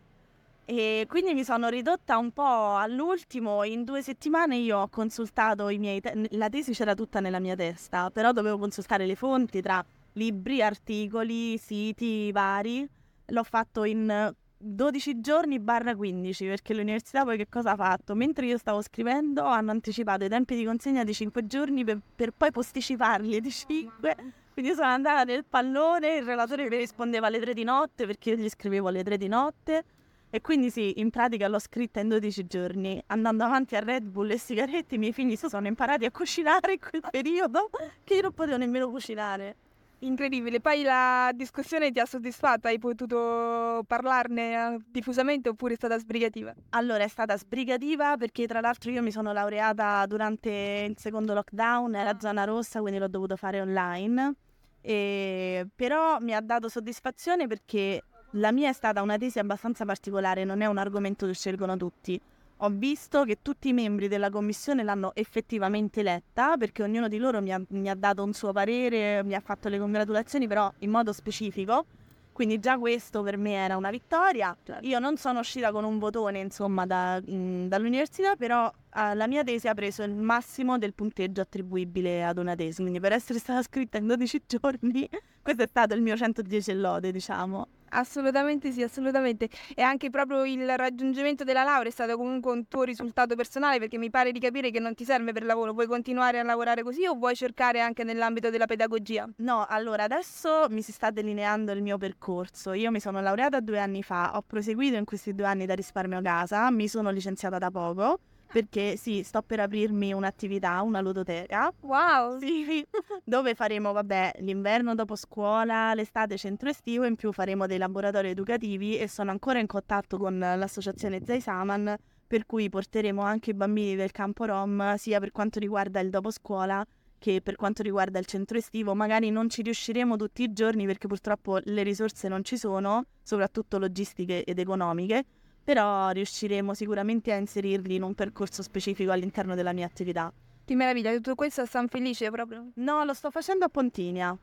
E 0.69 1.05
quindi 1.07 1.33
mi 1.33 1.45
sono 1.45 1.69
ridotta 1.69 2.17
un 2.17 2.31
po' 2.31 2.75
all'ultimo. 2.75 3.63
In 3.63 3.85
due 3.85 4.01
settimane 4.01 4.57
io 4.57 4.79
ho 4.79 4.89
consultato 4.89 5.69
i 5.69 5.77
miei. 5.77 6.01
Te- 6.01 6.27
la 6.31 6.49
tesi 6.49 6.73
c'era 6.73 6.93
tutta 6.93 7.21
nella 7.21 7.39
mia 7.39 7.55
testa, 7.55 8.11
però 8.11 8.33
dovevo 8.33 8.57
consultare 8.57 9.05
le 9.05 9.15
fonti 9.15 9.61
tra 9.61 9.81
libri, 10.13 10.61
articoli, 10.61 11.57
siti 11.57 12.33
vari. 12.33 12.85
L'ho 13.27 13.43
fatto 13.43 13.85
in 13.85 14.33
12 14.57 15.21
giorni 15.21 15.57
barra 15.59 15.95
15 15.95 16.45
perché 16.47 16.73
l'università 16.73 17.23
poi 17.23 17.37
che 17.37 17.47
cosa 17.47 17.71
ha 17.71 17.75
fatto? 17.77 18.13
Mentre 18.13 18.47
io 18.47 18.57
stavo 18.57 18.81
scrivendo 18.81 19.45
hanno 19.45 19.71
anticipato 19.71 20.25
i 20.25 20.29
tempi 20.29 20.57
di 20.57 20.65
consegna 20.65 21.05
di 21.05 21.13
5 21.13 21.47
giorni 21.47 21.85
per, 21.85 22.01
per 22.13 22.31
poi 22.35 22.51
posticiparli 22.51 23.39
di 23.39 23.51
5. 23.51 24.15
Quindi 24.51 24.73
sono 24.73 24.87
andata 24.87 25.23
nel 25.23 25.45
pallone, 25.45 26.17
il 26.17 26.25
relatore 26.25 26.67
mi 26.67 26.75
rispondeva 26.75 27.27
alle 27.27 27.39
3 27.39 27.53
di 27.53 27.63
notte 27.63 28.05
perché 28.05 28.31
io 28.31 28.35
gli 28.35 28.49
scrivevo 28.49 28.89
alle 28.89 29.03
3 29.03 29.15
di 29.15 29.29
notte 29.29 29.85
e 30.29 30.41
quindi 30.41 30.69
sì, 30.69 30.99
in 30.99 31.09
pratica 31.09 31.47
l'ho 31.47 31.59
scritta 31.59 31.99
in 32.01 32.09
12 32.09 32.47
giorni. 32.47 33.01
Andando 33.07 33.43
avanti 33.45 33.75
a 33.75 33.79
Red 33.79 34.03
Bull 34.03 34.31
e 34.31 34.37
sigarette, 34.37 34.95
i 34.95 34.97
miei 34.97 35.13
figli 35.13 35.35
si 35.35 35.47
sono 35.47 35.67
imparati 35.67 36.05
a 36.05 36.11
cucinare 36.11 36.73
in 36.73 36.79
quel 36.79 37.01
periodo 37.09 37.69
che 38.03 38.15
io 38.15 38.21
non 38.21 38.33
potevo 38.33 38.57
nemmeno 38.57 38.89
cucinare. 38.89 39.55
Incredibile, 39.99 40.59
poi 40.59 40.83
la 40.83 41.31
discussione 41.33 41.91
ti 41.91 41.99
ha 41.99 42.05
soddisfatta? 42.05 42.67
Hai 42.67 42.77
potuto 42.77 43.83
parlarne 43.87 44.75
eh, 44.75 44.79
diffusamente 44.91 45.49
oppure 45.49 45.73
è 45.73 45.75
stata 45.75 45.97
sbrigativa? 45.97 46.53
Allora 46.69 47.03
è 47.03 47.07
stata 47.07 47.35
sbrigativa 47.35 48.15
perché 48.15 48.45
tra 48.45 48.59
l'altro 48.59 48.91
io 48.91 49.01
mi 49.01 49.09
sono 49.09 49.33
laureata 49.33 50.05
durante 50.05 50.85
il 50.87 50.99
secondo 50.99 51.33
lockdown, 51.33 51.95
era 51.95 52.19
zona 52.19 52.43
rossa 52.43 52.79
quindi 52.79 52.99
l'ho 52.99 53.07
dovuto 53.07 53.35
fare 53.37 53.59
online, 53.59 54.35
e... 54.81 55.67
però 55.73 56.19
mi 56.19 56.35
ha 56.35 56.41
dato 56.41 56.69
soddisfazione 56.69 57.47
perché 57.47 58.03
la 58.37 58.51
mia 58.51 58.69
è 58.69 58.73
stata 58.73 59.01
una 59.01 59.17
tesi 59.17 59.39
abbastanza 59.39 59.85
particolare, 59.85 60.43
non 60.43 60.61
è 60.61 60.65
un 60.65 60.77
argomento 60.77 61.25
che 61.25 61.33
scelgono 61.33 61.75
tutti. 61.75 62.19
Ho 62.61 62.69
visto 62.69 63.23
che 63.23 63.39
tutti 63.41 63.69
i 63.69 63.73
membri 63.73 64.07
della 64.07 64.29
commissione 64.29 64.83
l'hanno 64.83 65.11
effettivamente 65.13 66.01
letta 66.01 66.57
perché 66.57 66.81
ognuno 66.81 67.07
di 67.07 67.17
loro 67.17 67.39
mi 67.41 67.53
ha, 67.53 67.61
mi 67.69 67.89
ha 67.89 67.95
dato 67.95 68.23
un 68.23 68.33
suo 68.33 68.51
parere, 68.51 69.23
mi 69.23 69.35
ha 69.35 69.39
fatto 69.39 69.69
le 69.69 69.77
congratulazioni 69.77 70.47
però 70.47 70.71
in 70.79 70.89
modo 70.89 71.13
specifico. 71.13 71.85
Quindi 72.33 72.59
già 72.59 72.77
questo 72.77 73.23
per 73.23 73.35
me 73.35 73.53
era 73.53 73.77
una 73.77 73.89
vittoria. 73.89 74.55
Certo. 74.63 74.85
Io 74.87 74.99
non 74.99 75.17
sono 75.17 75.39
uscita 75.39 75.71
con 75.71 75.83
un 75.83 75.97
votone, 75.97 76.37
insomma, 76.37 76.85
da, 76.85 77.19
mh, 77.19 77.67
dall'università, 77.67 78.35
però 78.35 78.67
uh, 78.67 79.15
la 79.15 79.25
mia 79.25 79.43
tesi 79.43 79.67
ha 79.67 79.73
preso 79.73 80.03
il 80.03 80.13
massimo 80.13 80.77
del 80.77 80.93
punteggio 80.93 81.41
attribuibile 81.41 82.23
ad 82.23 82.37
una 82.37 82.53
tesi. 82.53 82.81
Quindi 82.81 82.99
per 82.99 83.13
essere 83.13 83.39
stata 83.39 83.63
scritta 83.63 83.97
in 83.97 84.05
12 84.05 84.43
giorni, 84.45 85.09
questo 85.41 85.63
è 85.63 85.67
stato 85.67 85.95
il 85.95 86.01
mio 86.03 86.15
110 86.15 86.73
lode, 86.75 87.11
diciamo. 87.11 87.67
Assolutamente 87.89 88.71
sì, 88.71 88.83
assolutamente. 88.83 89.49
E 89.75 89.81
anche 89.81 90.09
proprio 90.09 90.43
il 90.45 90.75
raggiungimento 90.75 91.43
della 91.43 91.63
laurea 91.63 91.89
è 91.89 91.91
stato 91.91 92.17
comunque 92.17 92.51
un 92.51 92.67
tuo 92.67 92.83
risultato 92.83 93.35
personale 93.35 93.79
perché 93.79 93.97
mi 93.97 94.09
pare 94.09 94.31
di 94.31 94.39
capire 94.39 94.71
che 94.71 94.79
non 94.79 94.93
ti 94.93 95.05
serve 95.05 95.31
per 95.31 95.43
lavoro, 95.43 95.73
vuoi 95.73 95.87
continuare 95.87 96.39
a 96.39 96.43
lavorare 96.43 96.83
così 96.83 97.05
o 97.05 97.13
vuoi 97.15 97.35
cercare 97.35 97.79
anche 97.79 98.03
nell'ambito 98.03 98.49
della 98.49 98.65
pedagogia? 98.65 99.27
No, 99.37 99.65
allora 99.67 100.03
adesso 100.03 100.65
mi 100.69 100.81
si 100.81 100.91
sta 100.91 101.11
delineando 101.11 101.71
il 101.71 101.81
mio 101.81 101.97
percorso. 101.97 102.73
Io 102.73 102.91
mi 102.91 102.99
sono 102.99 103.21
laureata 103.21 103.59
due 103.59 103.79
anni 103.79 104.03
fa, 104.03 104.35
ho 104.35 104.43
proseguito 104.45 104.97
in 104.97 105.05
questi 105.05 105.33
due 105.33 105.45
anni 105.45 105.65
da 105.65 105.73
risparmio 105.73 106.21
casa, 106.21 106.69
mi 106.71 106.87
sono 106.87 107.09
licenziata 107.09 107.57
da 107.57 107.71
poco 107.71 108.19
perché 108.51 108.95
sì, 108.97 109.23
sto 109.23 109.41
per 109.41 109.59
aprirmi 109.59 110.13
un'attività, 110.13 110.81
una 110.81 111.01
ludoteca. 111.01 111.71
Wow! 111.81 112.39
Sì, 112.39 112.85
dove 113.23 113.55
faremo, 113.55 113.91
vabbè, 113.91 114.37
l'inverno 114.39 114.95
dopo 114.95 115.15
scuola, 115.15 115.93
l'estate 115.93 116.37
centro 116.37 116.69
estivo, 116.69 117.05
in 117.05 117.15
più 117.15 117.31
faremo 117.31 117.67
dei 117.67 117.77
laboratori 117.77 118.29
educativi 118.29 118.97
e 118.97 119.07
sono 119.07 119.31
ancora 119.31 119.59
in 119.59 119.67
contatto 119.67 120.17
con 120.17 120.39
l'associazione 120.39 121.21
Zaisaman, 121.23 121.95
per 122.25 122.45
cui 122.45 122.69
porteremo 122.69 123.21
anche 123.21 123.51
i 123.51 123.53
bambini 123.53 123.95
del 123.95 124.11
campo 124.11 124.45
Rom, 124.45 124.95
sia 124.95 125.19
per 125.19 125.31
quanto 125.31 125.59
riguarda 125.59 125.99
il 125.99 126.09
dopo 126.09 126.31
scuola 126.31 126.85
che 127.19 127.41
per 127.41 127.55
quanto 127.55 127.81
riguarda 127.81 128.19
il 128.19 128.25
centro 128.25 128.57
estivo. 128.57 128.93
Magari 128.93 129.29
non 129.31 129.49
ci 129.49 129.61
riusciremo 129.63 130.15
tutti 130.17 130.43
i 130.43 130.53
giorni 130.53 130.85
perché 130.85 131.07
purtroppo 131.07 131.59
le 131.63 131.83
risorse 131.83 132.27
non 132.27 132.43
ci 132.43 132.57
sono, 132.57 133.05
soprattutto 133.23 133.79
logistiche 133.79 134.43
ed 134.43 134.59
economiche 134.59 135.25
però 135.67 136.11
riusciremo 136.11 136.73
sicuramente 136.73 137.33
a 137.33 137.35
inserirli 137.35 137.95
in 137.95 138.03
un 138.03 138.13
percorso 138.13 138.63
specifico 138.63 139.11
all'interno 139.11 139.53
della 139.53 139.73
mia 139.73 139.85
attività. 139.85 140.31
Che 140.63 140.75
meraviglia, 140.75 141.13
tutto 141.15 141.35
questo 141.35 141.59
a 141.59 141.65
San 141.65 141.89
Felice 141.89 142.31
proprio? 142.31 142.69
No, 142.75 143.03
lo 143.03 143.13
sto 143.13 143.29
facendo 143.31 143.65
a 143.65 143.67
Pontinia, 143.67 144.33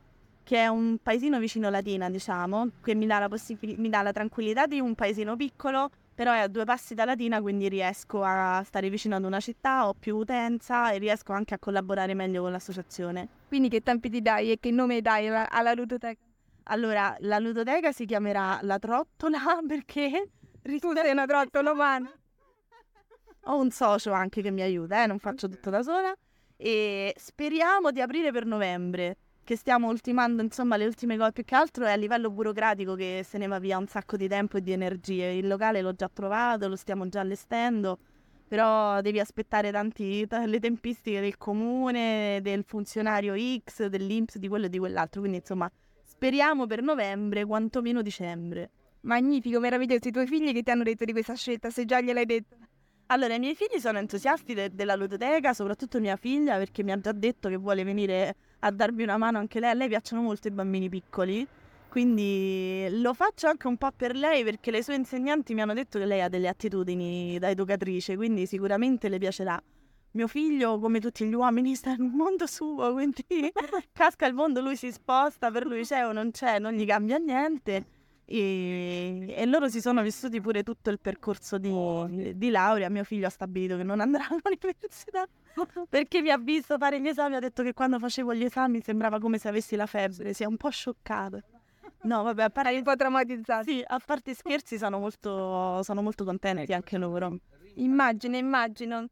che 0.42 0.58
è 0.58 0.66
un 0.66 0.98
paesino 1.02 1.38
vicino 1.38 1.70
Latina, 1.70 2.10
diciamo, 2.10 2.72
che 2.82 2.94
mi 2.94 3.06
dà 3.06 3.20
la, 3.20 3.28
possib- 3.30 3.78
mi 3.78 3.88
dà 3.88 4.02
la 4.02 4.12
tranquillità 4.12 4.66
di 4.66 4.80
un 4.80 4.94
paesino 4.94 5.34
piccolo, 5.34 5.88
però 6.14 6.30
è 6.34 6.40
a 6.40 6.46
due 6.46 6.64
passi 6.64 6.92
da 6.92 7.06
Latina, 7.06 7.40
quindi 7.40 7.70
riesco 7.70 8.22
a 8.22 8.62
stare 8.62 8.90
vicino 8.90 9.16
ad 9.16 9.24
una 9.24 9.40
città, 9.40 9.88
ho 9.88 9.94
più 9.94 10.16
utenza 10.16 10.90
e 10.90 10.98
riesco 10.98 11.32
anche 11.32 11.54
a 11.54 11.58
collaborare 11.58 12.12
meglio 12.12 12.42
con 12.42 12.52
l'associazione. 12.52 13.28
Quindi 13.48 13.70
che 13.70 13.80
tempi 13.80 14.10
ti 14.10 14.20
dai 14.20 14.50
e 14.50 14.58
che 14.60 14.70
nome 14.70 15.00
dai 15.00 15.28
alla 15.28 15.72
ludoteca? 15.72 16.20
Allora, 16.64 17.16
la 17.20 17.38
ludoteca 17.38 17.92
si 17.92 18.04
chiamerà 18.04 18.58
La 18.60 18.78
Trottola 18.78 19.38
perché 19.66 20.28
sei 20.94 21.10
una 21.10 21.26
trottola 21.26 21.72
umana. 21.72 22.10
Ho 23.48 23.60
un 23.60 23.70
socio 23.70 24.12
anche 24.12 24.40
che 24.40 24.50
mi 24.50 24.62
aiuta, 24.62 25.02
eh, 25.02 25.06
non 25.06 25.18
faccio 25.18 25.46
tutto 25.46 25.68
da 25.68 25.82
sola. 25.82 26.14
E 26.56 27.14
speriamo 27.18 27.90
di 27.90 28.00
aprire 28.00 28.32
per 28.32 28.46
novembre, 28.46 29.18
che 29.44 29.56
stiamo 29.56 29.88
ultimando 29.88 30.40
insomma 30.40 30.76
le 30.76 30.86
ultime 30.86 31.18
cose. 31.18 31.32
Più 31.32 31.44
che 31.44 31.54
altro 31.54 31.84
è 31.84 31.90
a 31.90 31.96
livello 31.96 32.30
burocratico 32.30 32.94
che 32.94 33.22
se 33.28 33.36
ne 33.36 33.46
va 33.46 33.58
via 33.58 33.76
un 33.76 33.86
sacco 33.86 34.16
di 34.16 34.26
tempo 34.26 34.56
e 34.56 34.62
di 34.62 34.72
energie. 34.72 35.32
Il 35.32 35.46
locale 35.48 35.82
l'ho 35.82 35.92
già 35.92 36.08
trovato, 36.10 36.66
lo 36.66 36.76
stiamo 36.76 37.06
già 37.10 37.20
allestendo, 37.20 37.98
però 38.48 39.02
devi 39.02 39.20
aspettare 39.20 39.70
tanti, 39.70 40.26
t- 40.26 40.44
le 40.46 40.60
tempistiche 40.60 41.20
del 41.20 41.36
comune, 41.36 42.38
del 42.40 42.64
funzionario 42.66 43.34
X, 43.36 43.84
dell'Inps, 43.86 44.38
di 44.38 44.48
quello 44.48 44.64
e 44.66 44.68
di 44.70 44.78
quell'altro. 44.78 45.20
Quindi 45.20 45.38
insomma 45.38 45.70
speriamo 46.02 46.66
per 46.66 46.80
novembre, 46.80 47.44
quantomeno 47.44 48.00
dicembre. 48.00 48.70
Magnifico, 49.04 49.60
meraviglioso. 49.60 50.08
I 50.08 50.10
tuoi 50.10 50.26
figli 50.26 50.52
che 50.52 50.62
ti 50.62 50.70
hanno 50.70 50.82
detto 50.82 51.04
di 51.04 51.12
questa 51.12 51.34
scelta, 51.34 51.68
se 51.70 51.84
già 51.84 52.00
gliel'hai 52.00 52.24
detto? 52.24 52.56
Allora, 53.06 53.34
i 53.34 53.38
miei 53.38 53.54
figli 53.54 53.78
sono 53.78 53.98
entusiasti 53.98 54.54
de- 54.54 54.70
della 54.74 54.94
ludoteca, 54.94 55.52
soprattutto 55.52 56.00
mia 56.00 56.16
figlia, 56.16 56.56
perché 56.56 56.82
mi 56.82 56.90
ha 56.90 56.98
già 56.98 57.12
detto 57.12 57.50
che 57.50 57.56
vuole 57.56 57.84
venire 57.84 58.34
a 58.60 58.70
darmi 58.70 59.02
una 59.02 59.18
mano 59.18 59.36
anche 59.38 59.60
lei. 59.60 59.70
A 59.70 59.74
lei 59.74 59.88
piacciono 59.88 60.22
molto 60.22 60.48
i 60.48 60.50
bambini 60.50 60.88
piccoli, 60.88 61.46
quindi 61.90 62.86
lo 62.92 63.12
faccio 63.12 63.46
anche 63.46 63.66
un 63.66 63.76
po' 63.76 63.90
per 63.94 64.16
lei, 64.16 64.42
perché 64.42 64.70
le 64.70 64.82
sue 64.82 64.94
insegnanti 64.94 65.52
mi 65.52 65.60
hanno 65.60 65.74
detto 65.74 65.98
che 65.98 66.06
lei 66.06 66.22
ha 66.22 66.30
delle 66.30 66.48
attitudini 66.48 67.38
da 67.38 67.50
educatrice, 67.50 68.16
quindi 68.16 68.46
sicuramente 68.46 69.10
le 69.10 69.18
piacerà. 69.18 69.62
Mio 70.12 70.28
figlio, 70.28 70.78
come 70.78 70.98
tutti 70.98 71.26
gli 71.26 71.34
uomini, 71.34 71.74
sta 71.74 71.90
in 71.90 72.00
un 72.00 72.12
mondo 72.12 72.46
suo, 72.46 72.90
quindi 72.94 73.52
casca 73.92 74.26
il 74.26 74.32
mondo, 74.32 74.62
lui 74.62 74.76
si 74.76 74.90
sposta, 74.90 75.50
per 75.50 75.66
lui 75.66 75.82
c'è 75.84 76.06
o 76.06 76.12
non 76.12 76.30
c'è, 76.30 76.58
non 76.58 76.72
gli 76.72 76.86
cambia 76.86 77.18
niente 77.18 77.92
e, 78.26 79.34
e, 79.36 79.46
loro 79.46 79.68
si 79.68 79.80
sono 79.80 80.00
vissuti 80.02 80.40
pure 80.40 80.62
tutto 80.62 80.90
il 80.90 80.98
percorso 80.98 81.58
di, 81.58 82.36
di, 82.36 82.50
laurea. 82.50 82.88
Mio 82.88 83.04
figlio 83.04 83.26
ha 83.26 83.30
stabilito 83.30 83.76
che 83.76 83.82
non 83.82 84.00
andrà 84.00 84.24
all'università 84.30 85.26
perché 85.88 86.22
mi 86.22 86.30
ha 86.30 86.38
visto 86.38 86.78
fare 86.78 87.00
gli 87.00 87.08
esami. 87.08 87.36
Ha 87.36 87.40
detto 87.40 87.62
che 87.62 87.74
quando 87.74 87.98
facevo 87.98 88.34
gli 88.34 88.44
esami 88.44 88.80
sembrava 88.80 89.18
come 89.18 89.38
se 89.38 89.48
avessi 89.48 89.76
la 89.76 89.86
febbre. 89.86 90.32
Si 90.32 90.42
è 90.42 90.46
un 90.46 90.56
po' 90.56 90.70
scioccato. 90.70 91.42
No, 92.02 92.22
vabbè, 92.22 92.44
a 92.44 92.50
parte 92.50 92.74
un 92.76 92.82
po' 92.82 92.96
traumatizzato. 92.96 93.64
Sì, 93.64 93.82
a 93.86 94.00
parte 94.04 94.34
scherzi, 94.34 94.78
sono 94.78 94.98
molto, 94.98 95.82
sono 95.82 96.02
molto 96.02 96.24
contenti 96.24 96.72
anche 96.72 96.96
loro. 96.96 97.38
Immagino, 97.74 98.36
immagino. 98.36 99.06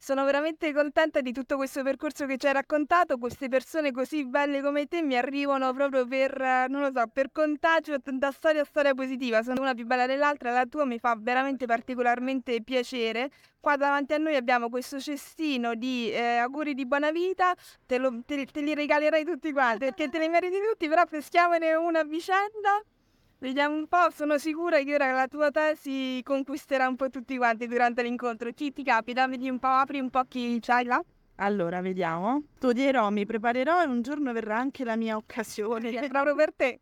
Sono 0.00 0.24
veramente 0.24 0.72
contenta 0.72 1.20
di 1.20 1.32
tutto 1.32 1.56
questo 1.56 1.82
percorso 1.82 2.24
che 2.24 2.36
ci 2.36 2.46
hai 2.46 2.52
raccontato. 2.52 3.18
Queste 3.18 3.48
persone 3.48 3.90
così 3.90 4.24
belle 4.24 4.62
come 4.62 4.86
te 4.86 5.02
mi 5.02 5.16
arrivano 5.16 5.72
proprio 5.72 6.06
per, 6.06 6.66
non 6.68 6.82
lo 6.82 6.90
so, 6.94 7.04
per 7.12 7.30
contagio 7.32 7.96
da 8.00 8.30
storia 8.30 8.62
a 8.62 8.64
storia 8.64 8.94
positiva. 8.94 9.42
Sono 9.42 9.60
una 9.60 9.74
più 9.74 9.86
bella 9.86 10.06
dell'altra, 10.06 10.52
la 10.52 10.66
tua 10.66 10.84
mi 10.84 10.98
fa 10.98 11.16
veramente 11.18 11.66
particolarmente 11.66 12.62
piacere. 12.62 13.30
Qua 13.60 13.76
davanti 13.76 14.14
a 14.14 14.18
noi 14.18 14.36
abbiamo 14.36 14.68
questo 14.70 15.00
cestino 15.00 15.74
di 15.74 16.10
eh, 16.12 16.36
auguri 16.36 16.74
di 16.74 16.86
buona 16.86 17.10
vita, 17.10 17.52
te, 17.84 17.98
lo, 17.98 18.22
te, 18.24 18.46
te 18.46 18.60
li 18.60 18.74
regalerei 18.74 19.24
tutti 19.24 19.52
quanti 19.52 19.78
perché 19.78 20.08
te 20.08 20.18
li 20.18 20.28
meriti 20.28 20.56
tutti, 20.70 20.88
però 20.88 21.04
peschiamone 21.06 21.74
una 21.74 22.00
a 22.00 22.04
vicenda. 22.04 22.82
Vediamo 23.40 23.76
un 23.76 23.86
po', 23.86 24.10
sono 24.10 24.36
sicura 24.36 24.80
che 24.80 24.94
ora 24.94 25.12
la 25.12 25.28
tua 25.28 25.52
tesi 25.52 26.20
conquisterà 26.24 26.88
un 26.88 26.96
po' 26.96 27.08
tutti 27.08 27.36
quanti 27.36 27.68
durante 27.68 28.02
l'incontro. 28.02 28.50
Chi 28.50 28.72
ti 28.72 28.82
capita? 28.82 29.28
Vedi 29.28 29.48
un 29.48 29.60
po', 29.60 29.68
apri 29.68 30.00
un 30.00 30.10
po' 30.10 30.24
chi 30.26 30.58
c'hai 30.60 30.84
là. 30.84 31.00
Allora, 31.36 31.80
vediamo. 31.80 32.42
Studierò, 32.56 33.10
mi 33.10 33.24
preparerò 33.26 33.80
e 33.80 33.86
un 33.86 34.02
giorno 34.02 34.32
verrà 34.32 34.58
anche 34.58 34.82
la 34.82 34.96
mia 34.96 35.14
occasione. 35.14 35.90
È 35.90 36.08
proprio 36.08 36.34
per 36.34 36.52
te. 36.52 36.80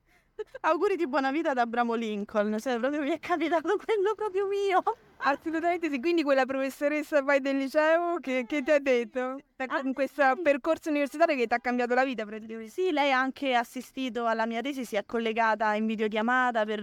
Auguri 0.61 0.96
di 0.96 1.07
buona 1.07 1.31
vita 1.31 1.53
da 1.53 1.62
Abramo 1.62 1.94
Lincoln, 1.94 2.59
cioè 2.59 2.79
proprio 2.79 3.01
mi 3.01 3.11
è 3.11 3.18
capitato 3.20 3.77
quello 3.83 4.14
proprio 4.14 4.46
mio. 4.46 4.83
Assolutamente 5.18 5.88
sì, 5.88 6.01
quindi 6.01 6.22
quella 6.22 6.44
professoressa 6.44 7.22
poi 7.22 7.40
del 7.40 7.57
liceo 7.57 8.18
che, 8.20 8.44
che 8.46 8.62
ti 8.62 8.70
ha 8.70 8.79
detto 8.79 9.38
in 9.85 9.94
questo 9.94 10.22
percorso 10.42 10.90
universitario 10.90 11.37
che 11.37 11.46
ti 11.46 11.55
ha 11.55 11.59
cambiato 11.59 11.94
la 11.94 12.05
vita 12.05 12.27
praticamente. 12.27 12.70
Sì, 12.70 12.90
lei 12.90 13.12
ha 13.12 13.20
anche 13.20 13.55
assistito 13.55 14.27
alla 14.27 14.44
mia 14.44 14.61
tesi, 14.61 14.85
si 14.85 14.96
è 14.96 15.05
collegata 15.07 15.72
in 15.75 15.87
videochiamata 15.87 16.64
per, 16.64 16.83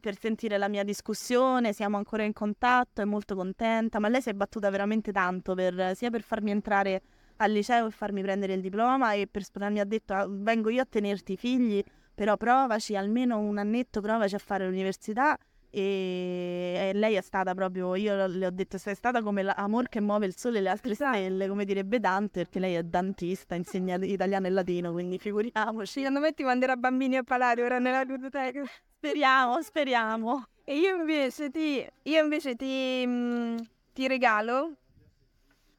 per 0.00 0.18
sentire 0.18 0.58
la 0.58 0.68
mia 0.68 0.82
discussione, 0.82 1.72
siamo 1.72 1.96
ancora 1.96 2.22
in 2.22 2.32
contatto, 2.32 3.02
è 3.02 3.04
molto 3.04 3.36
contenta, 3.36 4.00
ma 4.00 4.08
lei 4.08 4.22
si 4.22 4.30
è 4.30 4.32
battuta 4.32 4.70
veramente 4.70 5.12
tanto 5.12 5.54
per, 5.54 5.94
sia 5.94 6.10
per 6.10 6.22
farmi 6.22 6.50
entrare 6.50 7.02
al 7.36 7.52
liceo 7.52 7.86
e 7.86 7.90
farmi 7.90 8.22
prendere 8.22 8.54
il 8.54 8.60
diploma 8.60 9.12
e 9.12 9.26
per 9.26 9.44
sposarmi 9.44 9.80
ha 9.80 9.84
detto 9.84 10.12
ah, 10.12 10.26
vengo 10.28 10.70
io 10.70 10.82
a 10.82 10.86
tenerti 10.86 11.32
i 11.32 11.36
figli 11.36 11.84
però 12.20 12.36
provaci 12.36 12.96
almeno 12.96 13.38
un 13.38 13.56
annetto, 13.56 14.02
provaci 14.02 14.34
a 14.34 14.38
fare 14.38 14.66
l'università 14.66 15.38
e, 15.70 16.90
lei 16.92 17.14
è 17.14 17.22
stata 17.22 17.54
proprio, 17.54 17.94
io 17.94 18.26
le 18.26 18.44
ho 18.44 18.50
detto 18.50 18.76
sei 18.76 18.94
stata 18.94 19.22
come 19.22 19.42
l'amor 19.42 19.88
che 19.88 20.02
muove 20.02 20.26
il 20.26 20.36
sole 20.36 20.58
e 20.58 20.60
le 20.60 20.68
altre 20.68 20.94
stelle, 20.94 21.48
come 21.48 21.64
direbbe 21.64 21.98
Dante, 21.98 22.42
perché 22.42 22.58
lei 22.58 22.74
è 22.74 22.82
dantista, 22.82 23.54
insegna 23.54 23.96
italiano 24.04 24.48
e 24.48 24.50
latino, 24.50 24.92
quindi 24.92 25.16
figuriamoci. 25.16 26.00
Secondo 26.00 26.20
me 26.20 26.34
ti 26.34 26.42
manderà 26.42 26.76
bambini 26.76 27.16
a 27.16 27.22
parlare 27.22 27.62
ora 27.62 27.78
nella 27.78 28.04
biblioteca. 28.04 28.64
Speriamo, 29.00 29.62
speriamo. 29.62 30.44
E 30.62 30.76
io 30.76 30.96
invece 30.96 31.48
ti, 31.48 31.82
io 32.02 32.22
invece 32.22 32.54
ti, 32.54 33.02
mm, 33.06 33.56
ti 33.94 34.06
regalo 34.06 34.74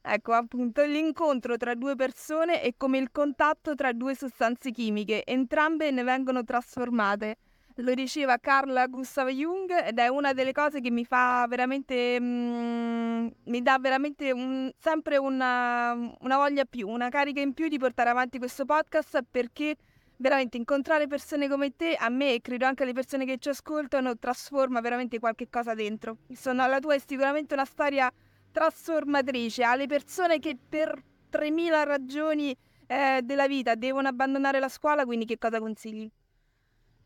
Ecco, 0.04 0.34
appunto, 0.34 0.84
l'incontro 0.84 1.58
tra 1.58 1.76
due 1.76 1.96
persone 1.96 2.62
è 2.62 2.74
come 2.76 2.98
il 2.98 3.12
contatto 3.12 3.76
tra 3.76 3.94
due 3.94 4.16
sostanze 4.16 4.72
chimiche, 4.72 5.24
entrambe 5.24 5.92
ne 5.92 6.04
vengono 6.04 6.44
trasformate. 6.44 7.38
Lo 7.76 7.94
diceva 7.94 8.38
Carl 8.38 8.90
Gustav 8.90 9.30
Jung 9.30 9.72
ed 9.86 9.98
è 9.98 10.08
una 10.08 10.34
delle 10.34 10.52
cose 10.52 10.82
che 10.82 10.92
mi 10.92 11.06
fa 11.06 11.46
veramente, 11.48 12.20
mm, 12.20 13.28
mi 13.46 13.62
dà 13.62 13.78
veramente 13.80 14.32
un, 14.32 14.70
sempre 14.78 15.18
una, 15.18 15.94
una 15.94 16.38
voglia 16.38 16.66
più, 16.66 16.90
una 16.90 17.10
carica 17.10 17.40
in 17.40 17.54
più 17.54 17.68
di 17.68 17.78
portare 17.78 18.10
avanti 18.10 18.40
questo 18.40 18.66
podcast 18.66 19.24
perché 19.30 19.78
veramente 20.18 20.58
incontrare 20.58 21.08
persone 21.08 21.48
come 21.48 21.76
te, 21.76 21.96
a 21.96 22.10
me 22.10 22.34
e 22.34 22.42
credo 22.42 22.66
anche 22.66 22.84
alle 22.84 22.94
persone 22.94 23.26
che 23.26 23.38
ci 23.38 23.50
ascoltano, 23.50 24.18
trasforma 24.18 24.82
veramente 24.82 25.20
qualche 25.20 25.48
cosa 25.50 25.74
dentro. 25.74 26.18
Insomma, 26.28 26.68
la 26.68 26.80
tua 26.80 26.96
è 26.96 27.00
sicuramente 27.00 27.54
una 27.54 27.66
storia 27.66 28.12
trasformatrice 28.52 29.64
alle 29.64 29.88
persone 29.88 30.40
che 30.40 30.58
per 30.70 31.02
3000 31.30 31.84
ragioni 31.84 32.56
eh, 32.88 33.22
della 33.24 33.48
vita 33.48 33.76
devono 33.76 34.08
abbandonare 34.08 34.60
la 34.60 34.70
scuola, 34.70 35.06
quindi 35.06 35.26
che 35.26 35.38
cosa 35.38 35.60
consigli? 35.60 36.10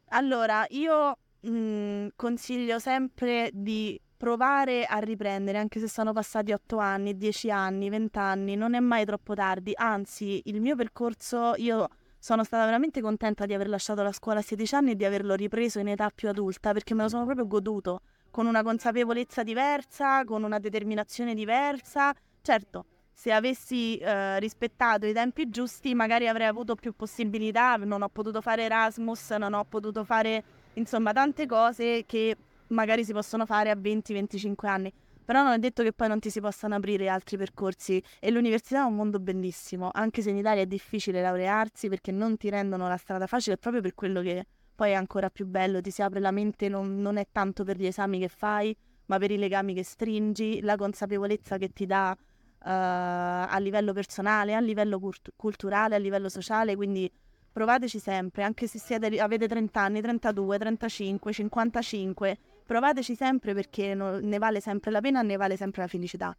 Allora, 0.10 0.66
io 0.70 1.18
mh, 1.42 1.50
mm, 1.50 2.08
consiglio 2.16 2.80
sempre 2.80 3.50
di 3.54 4.00
provare 4.18 4.86
a 4.86 4.98
riprendere, 4.98 5.58
anche 5.58 5.80
se 5.80 5.88
sono 5.88 6.14
passati 6.14 6.52
8 6.52 6.78
anni, 6.78 7.18
10 7.18 7.52
anni, 7.52 7.90
20 7.90 8.18
anni, 8.18 8.56
non 8.56 8.74
è 8.74 8.80
mai 8.80 9.06
troppo 9.06 9.34
tardi, 9.36 9.74
anzi 9.76 10.42
il 10.46 10.62
mio 10.62 10.76
percorso 10.76 11.54
io 11.58 11.88
sono 12.18 12.44
stata 12.44 12.66
veramente 12.66 13.02
contenta 13.02 13.46
di 13.46 13.54
aver 13.54 13.70
lasciato 13.70 14.02
la 14.02 14.12
scuola 14.12 14.40
a 14.40 14.42
16 14.42 14.76
anni 14.76 14.92
e 14.92 14.96
di 14.96 15.06
averlo 15.06 15.36
ripreso 15.36 15.78
in 15.80 15.90
età 15.90 16.10
più 16.10 16.28
adulta 16.28 16.74
perché 16.74 16.96
me 16.96 17.04
lo 17.04 17.10
sono 17.10 17.26
proprio 17.26 17.46
goduto, 17.46 18.02
con 18.36 18.48
una 18.48 18.64
consapevolezza 18.64 19.44
diversa, 19.44 20.26
con 20.26 20.44
una 20.44 20.60
determinazione 20.60 21.34
diversa. 21.34 22.14
Certo, 22.42 22.86
se 23.14 23.32
avessi 23.32 23.96
eh, 23.96 24.42
rispettato 24.42 25.06
i 25.06 25.14
tempi 25.14 25.50
giusti 25.50 25.96
magari 25.96 26.28
avrei 26.28 26.48
avuto 26.48 26.76
più 26.76 26.94
possibilità, 26.94 27.78
non 27.78 28.02
ho 28.02 28.10
potuto 28.10 28.42
fare 28.42 28.64
Erasmus, 28.64 29.30
non 29.40 29.54
ho 29.54 29.64
potuto 29.64 30.04
fare 30.04 30.44
insomma 30.74 31.14
tante 31.14 31.46
cose 31.46 32.04
che 32.06 32.36
magari 32.68 33.06
si 33.06 33.14
possono 33.14 33.46
fare 33.46 33.70
a 33.70 33.76
20-25 33.76 34.68
anni. 34.68 34.92
Però 35.24 35.42
non 35.42 35.54
è 35.54 35.58
detto 35.58 35.82
che 35.82 35.94
poi 35.94 36.10
non 36.10 36.20
ti 36.20 36.30
si 36.30 36.42
possano 36.42 36.76
aprire 36.76 37.08
altri 37.08 37.38
percorsi 37.38 38.04
e 38.20 38.32
l'università 38.32 38.82
è 38.82 38.86
un 38.86 38.96
mondo 38.96 39.18
bellissimo, 39.22 39.92
anche 39.94 40.22
se 40.22 40.32
in 40.32 40.36
Italia 40.36 40.64
è 40.64 40.68
difficile 40.68 41.22
laurearsi 41.22 41.88
perché 41.88 42.12
non 42.12 42.36
ti 42.36 42.50
rendono 42.50 42.90
la 42.90 42.98
strada 42.98 43.28
facile, 43.28 43.56
proprio 43.56 43.82
per 43.82 43.94
quello 43.94 44.22
che 44.22 44.46
poi 44.76 44.92
è 44.92 44.94
ancora 44.94 45.30
più 45.30 45.46
bello, 45.48 45.82
ti 45.82 45.90
si 45.90 46.02
apre 46.02 46.20
la 46.20 46.32
mente, 46.32 46.68
non, 46.68 47.02
non 47.02 47.18
è 47.18 47.28
tanto 47.32 47.64
per 47.64 47.78
gli 47.78 47.86
esami 47.86 48.20
che 48.20 48.28
fai, 48.28 48.76
ma 49.06 49.18
per 49.18 49.32
i 49.32 49.38
legami 49.38 49.74
che 49.74 49.84
stringi, 49.84 50.62
la 50.62 50.76
consapevolezza 50.76 51.58
che 51.58 51.70
ti 51.70 51.86
dà 51.86 52.16
uh, 52.16 52.68
a 52.68 53.58
livello 53.60 53.94
personale, 53.94 54.54
a 54.54 54.60
livello 54.60 55.00
cult- 55.00 55.32
culturale, 55.36 55.96
a 55.96 56.00
livello 56.00 56.30
sociale, 56.30 56.76
quindi 56.76 57.10
provateci 57.52 58.00
sempre, 58.00 58.44
anche 58.44 58.68
se 58.68 58.80
siete, 58.80 59.18
avete 59.20 59.48
30 59.48 59.80
anni, 59.80 60.02
32, 60.02 60.58
35, 60.58 61.32
55, 61.32 62.38
provateci 62.66 63.16
sempre 63.16 63.54
perché 63.54 63.94
no, 63.94 64.20
ne 64.20 64.38
vale 64.38 64.60
sempre 64.60 64.92
la 64.92 65.00
pena, 65.00 65.22
ne 65.22 65.38
vale 65.38 65.56
sempre 65.56 65.82
la 65.84 65.88
felicità. 65.88 66.36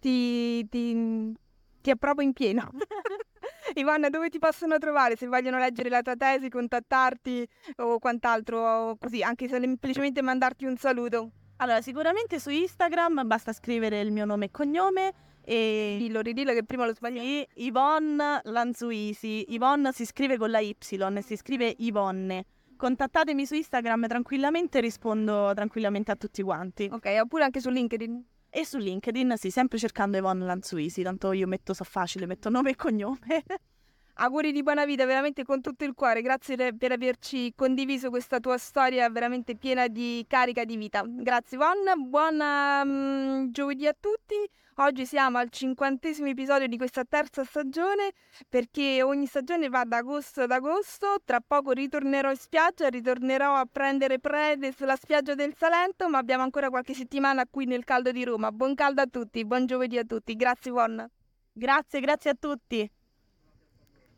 Ti, 0.00 0.66
ti, 0.68 1.34
ti 1.82 1.90
approvo 1.90 2.22
in 2.22 2.32
pieno. 2.32 2.70
Ivana, 3.80 4.08
dove 4.08 4.28
ti 4.28 4.38
possono 4.38 4.78
trovare 4.78 5.16
se 5.16 5.26
vogliono 5.26 5.58
leggere 5.58 5.88
la 5.88 6.02
tua 6.02 6.16
tesi, 6.16 6.48
contattarti 6.48 7.48
o 7.76 7.98
quant'altro, 7.98 8.58
o 8.58 8.96
così, 8.96 9.22
anche 9.22 9.48
semplicemente 9.48 10.22
mandarti 10.22 10.64
un 10.64 10.76
saluto? 10.76 11.30
Allora, 11.56 11.80
sicuramente 11.80 12.38
su 12.38 12.50
Instagram 12.50 13.26
basta 13.26 13.52
scrivere 13.52 14.00
il 14.00 14.12
mio 14.12 14.24
nome 14.24 14.46
e 14.46 14.50
cognome 14.50 15.12
e... 15.42 15.96
Dillo, 15.98 16.20
ridillo 16.20 16.52
che 16.52 16.62
prima 16.62 16.86
lo 16.86 16.94
sbaglio. 16.94 17.20
Sì, 17.20 17.46
Yvonne 17.54 18.40
Lanzuisi. 18.44 19.46
Yvonne 19.48 19.92
si 19.92 20.04
scrive 20.04 20.36
con 20.36 20.50
la 20.50 20.60
Y, 20.60 20.76
si 20.78 21.36
scrive 21.36 21.74
Yvonne. 21.78 22.44
Contattatemi 22.76 23.44
su 23.44 23.54
Instagram 23.54 24.06
tranquillamente, 24.06 24.80
rispondo 24.80 25.52
tranquillamente 25.52 26.12
a 26.12 26.16
tutti 26.16 26.42
quanti. 26.42 26.88
Ok, 26.92 27.16
oppure 27.20 27.42
anche 27.44 27.60
su 27.60 27.70
LinkedIn. 27.70 28.24
E 28.50 28.64
su 28.64 28.78
LinkedIn, 28.78 29.34
sì, 29.36 29.50
sempre 29.50 29.78
cercando 29.78 30.16
Yvonne 30.16 30.44
Lanzuisi, 30.44 31.02
tanto 31.02 31.32
io 31.32 31.46
metto 31.46 31.74
so 31.74 31.84
facile, 31.84 32.26
metto 32.26 32.48
nome 32.48 32.70
e 32.70 32.76
cognome. 32.76 33.44
Auguri 34.20 34.50
di 34.50 34.62
buona 34.64 34.84
vita, 34.84 35.06
veramente 35.06 35.44
con 35.44 35.60
tutto 35.60 35.84
il 35.84 35.94
cuore. 35.94 36.22
Grazie 36.22 36.74
per 36.74 36.90
averci 36.90 37.52
condiviso 37.54 38.10
questa 38.10 38.40
tua 38.40 38.58
storia 38.58 39.08
veramente 39.10 39.54
piena 39.54 39.86
di 39.86 40.24
carica 40.26 40.64
di 40.64 40.76
vita. 40.76 41.04
Grazie 41.06 41.56
Yvonne, 41.56 41.94
buon 41.94 42.40
um, 42.40 43.50
giovedì 43.52 43.86
a 43.86 43.94
tutti. 43.98 44.34
Oggi 44.80 45.06
siamo 45.06 45.38
al 45.38 45.50
cinquantesimo 45.50 46.28
episodio 46.28 46.68
di 46.68 46.76
questa 46.76 47.02
terza 47.04 47.42
stagione 47.42 48.12
perché 48.48 49.02
ogni 49.02 49.26
stagione 49.26 49.68
va 49.68 49.82
da 49.84 49.96
agosto 49.96 50.42
ad 50.42 50.52
agosto. 50.52 51.16
Tra 51.24 51.40
poco 51.44 51.72
ritornerò 51.72 52.30
in 52.30 52.36
spiaggia, 52.36 52.88
ritornerò 52.88 53.56
a 53.56 53.66
prendere 53.70 54.20
prede 54.20 54.70
sulla 54.70 54.94
spiaggia 54.94 55.34
del 55.34 55.52
Salento, 55.56 56.08
ma 56.08 56.18
abbiamo 56.18 56.44
ancora 56.44 56.68
qualche 56.68 56.94
settimana 56.94 57.44
qui 57.50 57.66
nel 57.66 57.82
caldo 57.82 58.12
di 58.12 58.22
Roma. 58.22 58.52
Buon 58.52 58.76
caldo 58.76 59.02
a 59.02 59.06
tutti, 59.06 59.44
buon 59.44 59.66
giovedì 59.66 59.98
a 59.98 60.04
tutti. 60.04 60.36
Grazie 60.36 60.70
Von. 60.70 61.04
Grazie, 61.52 61.98
grazie 61.98 62.30
a 62.30 62.36
tutti. 62.38 62.88